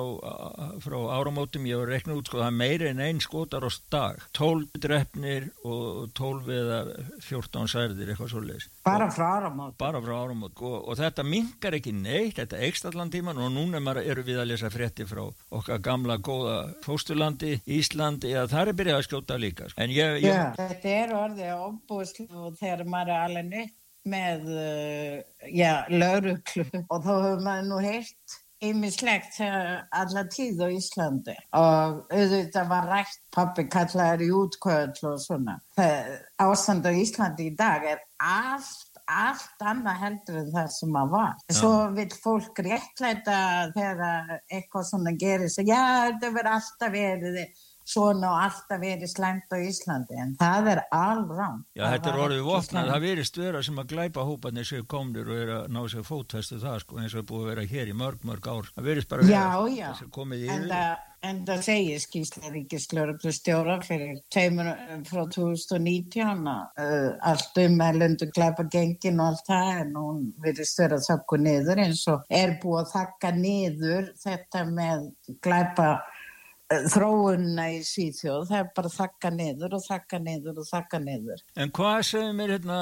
[0.79, 3.71] frá áramótum, ég var að rekna út sko, það er meiri en einn skotar á
[3.91, 6.77] dag 12 drefnir og 12 eða
[7.25, 8.69] 14 særðir, eitthvað svolítið.
[8.87, 9.75] Bara frá áramótum?
[9.83, 13.83] Bara frá áramótum og, og þetta mingar ekki neitt, þetta ekst allan tíman og núna
[14.05, 19.01] eru við að lesa frétti frá okkar gamla góða fósturlandi, Íslandi, eða það er byrjað
[19.01, 19.67] að skjóta líka.
[19.67, 19.91] Sko.
[19.91, 20.31] Ég, ég...
[20.31, 23.79] Já, þetta er orðið óbúslu og þegar maður er alveg upp
[24.13, 31.35] með uh, já, lauruklu og þá hefur maður nú heilt ymmislegt alla tíð á Íslandi
[31.59, 35.57] og auðvitað var rætt pappi kallaður í útkvöld og svona.
[36.39, 41.33] Ástand á Íslandi í dag er allt allt annað heldur en það sem maður var.
[41.51, 43.37] Svo vil fólk réttlæta
[43.75, 47.39] þegar eitthvað svona gerir já þetta verður alltaf verið
[47.85, 52.43] svona og alltaf verið slæmt á Íslandi en það er alrán Já þetta er orðið
[52.47, 56.07] vopnað, það verist vera sem að glæpa hópanir séu komnir og er að ná sér
[56.07, 58.69] fótfestu það sko eins og er búið að vera hér í mörg mörg ár.
[58.75, 59.89] Það verist bara já, vera já.
[59.93, 60.69] að komið yfir.
[61.23, 64.71] en það, segir skýrslega ríkislöruglu stjóra fyrir teimur
[65.07, 70.81] frá 2019 uh, allt um að lundu glæpa gengin og allt það en hún verist
[70.81, 75.07] vera að þakka niður eins og er búið að þakka niður þetta með
[75.45, 75.87] glæpa
[76.93, 81.73] þróunna í Svíþjóð það er bara þakka niður og þakka niður og þakka niður En
[81.77, 82.79] hvað segir mér hérna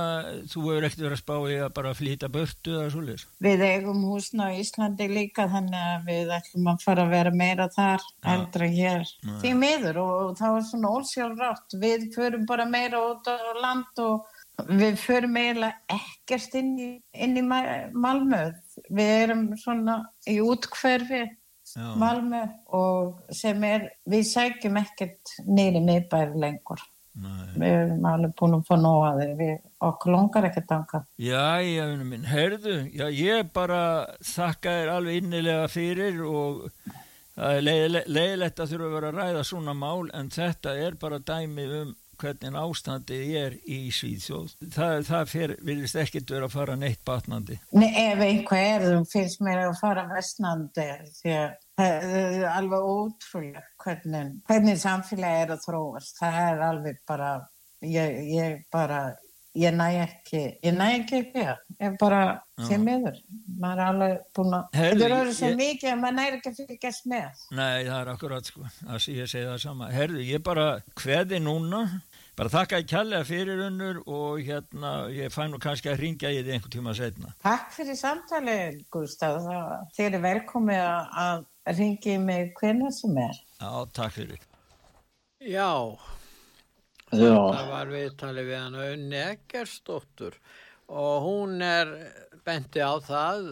[0.52, 3.26] þú hefur ekkert verið að spá í að bara flýta börtu eða svolítið?
[3.48, 7.70] Við eigum húsna á Íslandi líka þannig að við ætlum að fara að vera meira
[7.76, 8.36] þar ja.
[8.36, 9.40] eldra hér ja.
[9.44, 14.06] því miður og, og það var svona ósjálfrátt við förum bara meira út á land
[14.06, 14.30] og
[14.68, 18.42] við förum eiginlega ekkert inn í, inn í Malmö
[18.90, 21.30] við erum svona í útkverfi Já.
[21.78, 22.42] Malmö
[22.78, 26.82] og sem er, við sækjum ekkert neyri miðbæri lengur.
[27.22, 27.48] Nei.
[27.60, 31.02] Við erum alveg búin að fá nóga við okkur longar ekkert ánka.
[31.20, 33.82] Já, já, minn, herðu, já, ég bara
[34.24, 36.70] þakka þér alveg innilega fyrir og
[37.36, 37.66] það er
[38.08, 41.92] leiðilegt að þurfa að vera að ræða svona mál en þetta er bara dæmi um
[42.22, 44.54] hvernig ástandið er í Svíðsjóð.
[44.76, 47.58] Það, það fer, vilist ekkert vera að fara neitt batnandi.
[47.74, 51.56] Nei, ef einhver er, þú finnst mér að fara vestnandi því að
[52.52, 56.16] alveg ótrúlega hvernig, hvernig samfélagi er að þróast.
[56.22, 57.32] Það er alveg bara,
[57.82, 59.02] ég, ég bara,
[59.58, 62.22] ég næ ekki, ég næ ekki upp hér, ég bara
[62.62, 63.18] því miður,
[63.60, 66.60] maður er alveg búin að, þetta eru svo ég- mikið að maður næri ekki að
[66.62, 67.44] fylgjast með.
[67.60, 69.90] Nei, það er akkurat sko, það sé ég segi það sama.
[69.92, 71.82] Herðu, ég bara kveði núna,
[72.38, 76.40] bara þakka ég kærlega fyrir unnur og hérna, ég fæ nú kannski að ringja í
[76.46, 77.34] þið einhvern tíma setna.
[77.44, 78.58] Takk fyrir samtali,
[78.94, 83.38] Gustaf, það, þér er velkomið að, að ringi mig hvernig sem er.
[83.62, 84.48] Já, takk fyrir.
[85.42, 85.98] Já,
[87.12, 90.38] Já, það var viðtalið við hann Unni Eggersdóttur
[90.92, 91.90] og hún er
[92.46, 93.50] benti á það,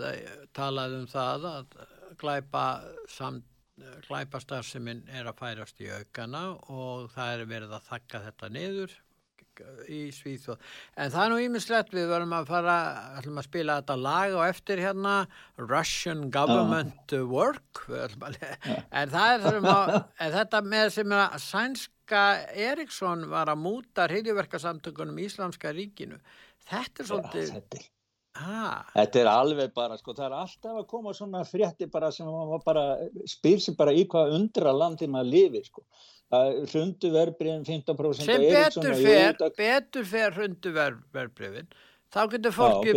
[0.55, 1.73] talaði um það að
[2.19, 2.63] glæpa
[3.11, 3.45] samt
[4.07, 6.41] glæpastarfseminn er að færast í aukana
[6.71, 8.95] og það er verið að þakka þetta niður
[9.89, 10.57] í Svíþjóð.
[10.99, 12.75] En það er nú ímislegt, við verðum að fara,
[13.19, 15.13] ætlum að spila þetta lag og eftir hérna
[15.59, 18.39] Russian Government Work, ætlum að,
[19.01, 19.93] en það er að,
[20.39, 22.25] þetta með sem að sænska
[22.69, 26.17] Eriksson var að múta hriðjuverkasamtökunum í Íslamska ríkinu.
[26.69, 27.89] Þetta er svolítið, þetta, er-
[28.39, 32.29] ha, þetta er alveg bara, sko, það er alltaf að koma svona frétti bara sem
[32.65, 32.83] bara
[33.29, 35.85] spyr sér bara í hvað undra landi maður lifir, sko.
[36.29, 41.67] Hrundu verbriðin 15% sem betur fer, auðvitað- betur fer hundu verbreyfin,
[42.13, 42.93] þá getur fólki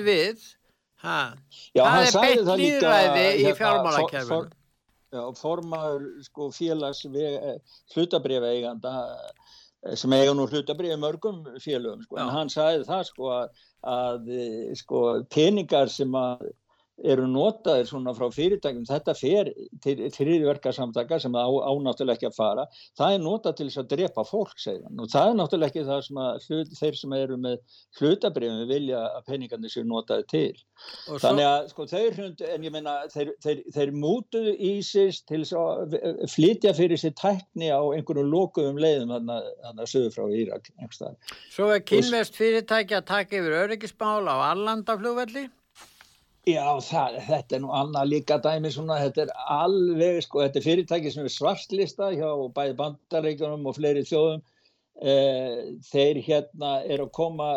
[0.00, 0.06] já.
[0.08, 0.46] við,
[1.04, 1.18] ha,
[1.76, 4.28] Já, það er beitt líðræði í hérna, fjármálakerfinu.
[4.28, 4.50] for-
[5.12, 7.04] for- formaður sko félags
[7.94, 8.94] hlutabrifa eiganda
[9.94, 13.48] sem eiga nú hlutabrifa mörgum félögum sko, en hann sagði það sko að,
[13.84, 16.50] að sko peningar sem að
[17.04, 19.50] eru notaðir svona frá fyrirtækjum, þetta fer
[19.84, 22.66] til þriðverkarsamtaka sem ánáttúrulega ekki að fara,
[22.96, 25.84] það er notað til þess að drepa fólk, segir hann, og það er náttúrulega ekki
[25.90, 27.58] það sem að hlut, þeir sem eru með
[27.98, 30.62] hlutabrifin vilja að peningarnir séu notaði til.
[30.86, 35.42] Svo, Þannig að sko þeir hrundu, en ég meina þeir, þeir, þeir mútuðu ISIS til
[35.56, 35.98] að
[36.32, 40.68] flytja fyrir sér tækni á einhverjum lokuðum leiðum hann að sögur frá Írak
[41.52, 45.46] svo er kynvest fyrirtæki að taka yfir öryggismál á Arlandaflugvelli.
[46.46, 50.64] Já, það, þetta er nú annað líka dæmi svona, þetta er alveg, sko, þetta er
[50.66, 54.44] fyrirtæki sem er svartlista hjá bæði bandaríkjunum og fleiri þjóðum.
[55.02, 55.56] Eh,
[55.90, 57.48] þeir hérna er að koma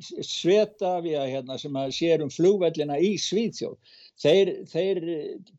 [0.00, 3.74] Svetavia hérna sem að sér um flugvellina í Svíþjóð.
[4.22, 5.02] Þeir, þeir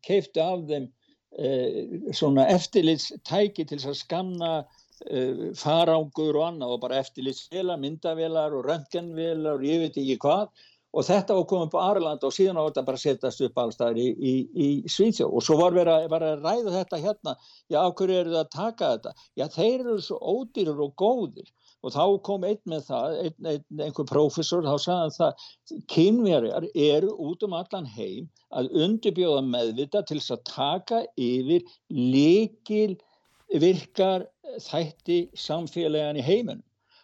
[0.08, 0.88] keiftu af þeim
[1.36, 1.78] eh,
[2.16, 9.60] svona eftirlitstæki til að skanna uh, farangur og annað og bara eftirlitsvela, myndavelar og röntgenvelar
[9.60, 10.48] og ég veit ekki hvað
[10.92, 14.00] og þetta var komið upp á Arlanda og síðan á þetta bara setjast upp allstaðar
[14.00, 15.32] í, í, í Svíþjóð.
[15.32, 17.34] Og svo var verið að, að ræða þetta hérna,
[17.72, 19.12] já, hverju eru það að taka þetta?
[19.40, 21.52] Já, þeir eru svo ódýrur og góðir.
[21.82, 25.46] Og þá kom einn með það, einn, einn, einhver prófessor, þá sagði það,
[25.90, 33.00] kynverjar eru út um allan heim að undirbjóða meðvita til þess að taka yfir líkil
[33.62, 34.28] virkar
[34.62, 36.62] þætti samfélagan í heiminum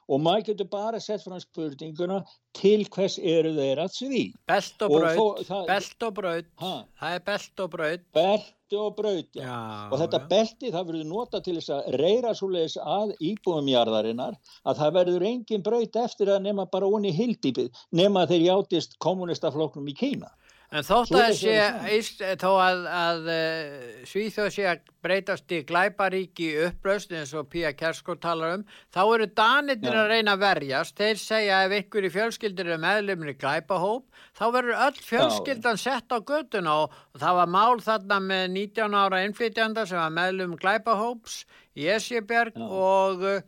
[0.09, 2.23] og maður getur bara sett frá spurninguna
[2.57, 7.65] til hvers eru þeir að sví Belt og braut, belt og braut, það er belt
[7.65, 8.07] og braut.
[8.17, 9.45] belti og braut já.
[9.45, 9.59] Já,
[9.93, 10.29] og þetta já.
[10.33, 15.29] belti það verður nota til þess að reyra svoleiðis að íbúum jarðarinnar að það verður
[15.31, 20.33] engin braut eftir að nema bara onni hildýpið nema þeir játist kommunistafloknum í Kína
[20.69, 23.77] En þótt að sé, það Ísl, þó að, að uh,
[24.11, 29.29] Svíþjóð sé að breytast í glæparíki upplaust eins og Pía Kerskó talar um, þá eru
[29.41, 30.01] danirnir Já.
[30.03, 30.97] að reyna að verjast.
[31.01, 34.05] Þeir segja ef einhverju fjölskyldir er meðlumni glæpahóp,
[34.37, 39.01] þá verður öll fjölskyldan sett á göttuna og, og það var mál þarna með 19
[39.01, 41.43] ára innflytjanda sem var meðlum glæpahóps
[41.81, 42.69] í Esjebjerg Já.
[42.69, 43.41] og uh,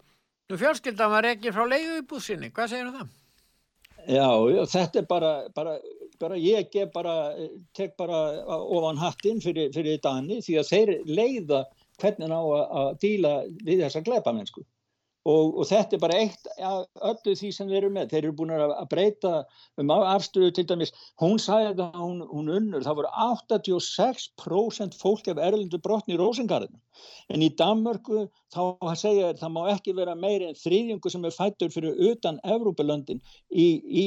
[0.49, 2.49] nú fjölskyldan var ekki frá leiðu í búsinni.
[2.49, 3.17] Hvað segir það?
[4.09, 4.25] Já,
[4.57, 5.77] já, þetta er bara, bara,
[6.21, 7.15] bara ég bara,
[7.77, 8.21] tek bara
[8.61, 11.65] ofan hattinn fyrir, fyrir Dani því að þeir leiða
[12.01, 13.33] hvernig á að, díla
[13.65, 14.65] við þessa glæpamennsku.
[15.29, 18.13] Og, og þetta er bara eitt af öllu því sem þeir eru með.
[18.13, 19.33] Þeir eru búin að að breyta
[19.81, 20.93] um afstöðu til dæmis.
[21.21, 26.81] Hún sagði það, hún, hún unnur, það voru 86% fólk af erlendu brotni í Rósengarðinu.
[27.29, 31.75] En í Danmörku þá segja það má ekki vera meiri en þriðjungu sem er fættur
[31.75, 33.21] fyrir utan Evrópulöndin
[33.53, 34.07] í, í,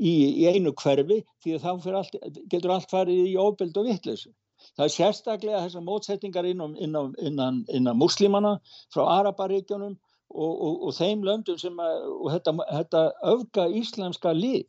[0.00, 2.16] í, í einu hverfi því að þá allt,
[2.48, 4.32] getur allt farið í óbild og vittleysu.
[4.72, 8.56] Það er sérstaklega þessar mótsettingar innan, innan, innan, muslimana
[8.94, 9.98] frá Araparíkjunum
[10.30, 13.02] og, og, og þeim löndum sem að, og þetta, þetta
[13.34, 14.64] öfga íslamska lið.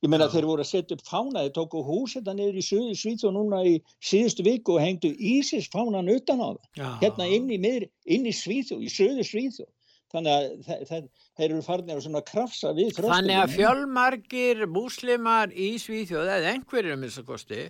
[0.00, 0.32] Ég meina Já.
[0.32, 3.58] þeir voru að setja upp fána, þeir tóku hús þetta niður í Suðu Svíþjóð núna
[3.68, 6.88] í síðustu viku og hengdu Ísis fánan utan á það Já.
[7.02, 9.68] hérna inn í, miðri, inn í Svíþjóð, í söðu Svíþjóð.
[10.10, 13.12] Þannig að þe- þe- þeir eru farnir að svona krafsa við þröskuldum.
[13.12, 17.60] Þannig að fjölmargir múslimar í Svíþjóð, eða einhverjum minnst að kosti,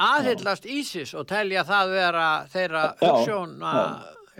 [0.00, 3.74] aðhyllast ISIS og telja það vera þeirra hugssjóna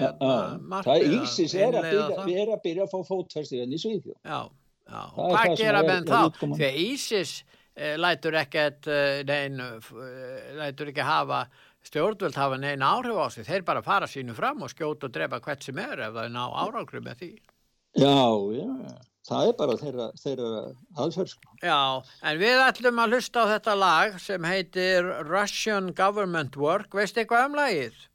[0.00, 3.76] hérna, það að er Ísis er að byrja, erum að byrja að fá fótfæstir enn
[3.76, 3.80] í
[4.90, 6.38] Það og er hvað gera er- menn er þá?
[6.58, 7.32] Því að ISIS
[7.76, 11.44] eh, lætur ekkert eh, nein, eh, lætur ekki hafa
[11.86, 13.46] stjórnvöld hafa neina áhrif á sig.
[13.46, 16.34] Þeir bara fara sínu fram og skjóta og drepa hvert sem er ef það er
[16.34, 17.30] ná árangri með því.
[17.96, 18.18] Já,
[18.58, 18.98] já,
[19.30, 20.50] það er bara þeirra, þeirra
[21.00, 21.54] aðferð sko.
[21.62, 21.78] Já,
[22.28, 26.92] en við ætlum að hlusta á þetta lag sem heitir Russian Government Work.
[26.98, 28.06] Veist eitthvað um lagið?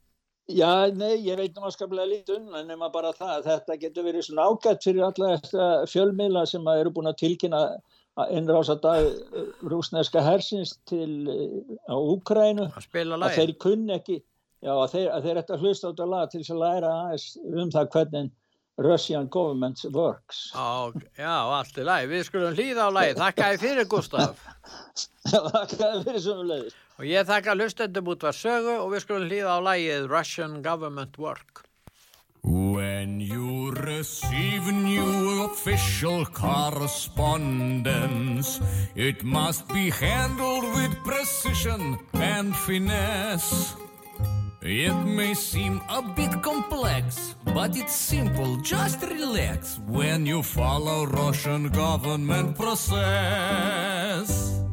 [0.46, 4.04] Já, nei, ég veit um að skaplega lítið unna nema bara það að þetta getur
[4.06, 7.62] verið svona ágætt fyrir alla þetta fjölmiðla sem að eru búin að tilkynna
[8.30, 9.08] innrása dag
[9.66, 15.08] rúsneska hersins til eh, á Úkrænu Að spila að þeir kunni ekki já, að þeir,
[15.16, 18.32] að þeir ætti að hlusta á þetta lag til að læra aðeins um það hvernig
[18.86, 22.10] Russian government works Á, já, allt er lagið.
[22.12, 23.20] Við skulum hlýða á lagið.
[23.22, 24.42] Þakka þið fyrir Gustaf.
[25.34, 29.62] er fyrir leiðis Og ég þakka hlustendum út var sögu og við skulum hlýða á
[29.68, 31.68] lagið Russian Government Work.
[32.46, 38.60] When you receive new official correspondence,
[38.94, 43.76] it must be handled with precision and finesse.
[44.62, 48.56] It may seem a bit complex, but it's simple.
[48.62, 54.65] Just relax when you follow Russian government process.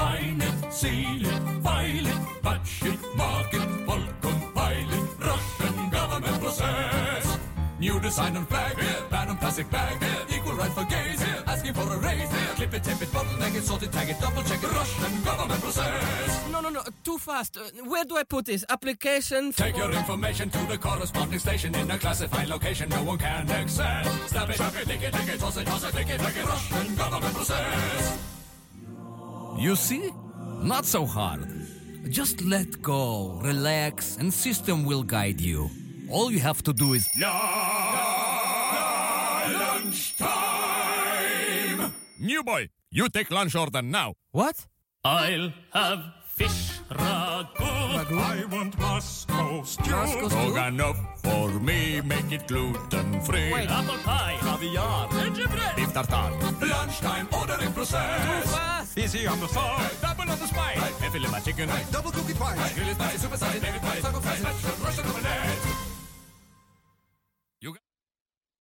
[0.00, 6.40] Sign it, seal it, file it, batch it, mark it, bulk compile it, Russian government
[6.40, 7.38] process.
[7.78, 9.00] New design on flag, yeah.
[9.10, 10.36] ban on plastic bag, yeah.
[10.36, 11.29] equal right for gays, yeah.
[11.50, 12.54] Asking for a raise, yeah.
[12.54, 15.60] clip it, tape it, bottleneck it, sort it, tag it, double check it, Russian government
[15.60, 16.50] process.
[16.52, 17.56] No, no, no, too fast.
[17.56, 18.64] Uh, Where do I put this?
[18.68, 19.52] Application?
[19.52, 24.06] Take your information to the corresponding station in a classified location no one can access.
[24.30, 26.36] Stab it, stab it, lick it, lick it, toss it, toss it, flick it, flick
[26.36, 28.18] it, Russian government process.
[29.58, 30.10] You see?
[30.62, 31.48] Not so hard.
[32.08, 35.70] Just let go, relax, and system will guide you.
[36.10, 37.08] All you have to do is
[39.90, 40.49] lunchtime.
[42.20, 44.12] New boy, you take lunch order now.
[44.30, 44.66] What?
[45.02, 48.12] I'll have fish ragu.
[48.12, 49.90] I want Moscow stew.
[49.90, 50.50] Moscow stew?
[50.50, 53.50] Stroganoff for me, make it gluten free.
[53.50, 53.70] Wait.
[53.70, 56.32] Apple pie, caviar, gingerbread, beef tartare.
[56.60, 58.54] Lunchtime ordering process.
[58.54, 58.98] Fast!
[58.98, 60.76] Easy on the side, double on the spice.
[61.00, 62.74] Hey, fillet my chicken, double cook it twice.
[62.74, 64.02] Grill it nice, super size, baby twice.
[64.02, 65.89] Taco fries,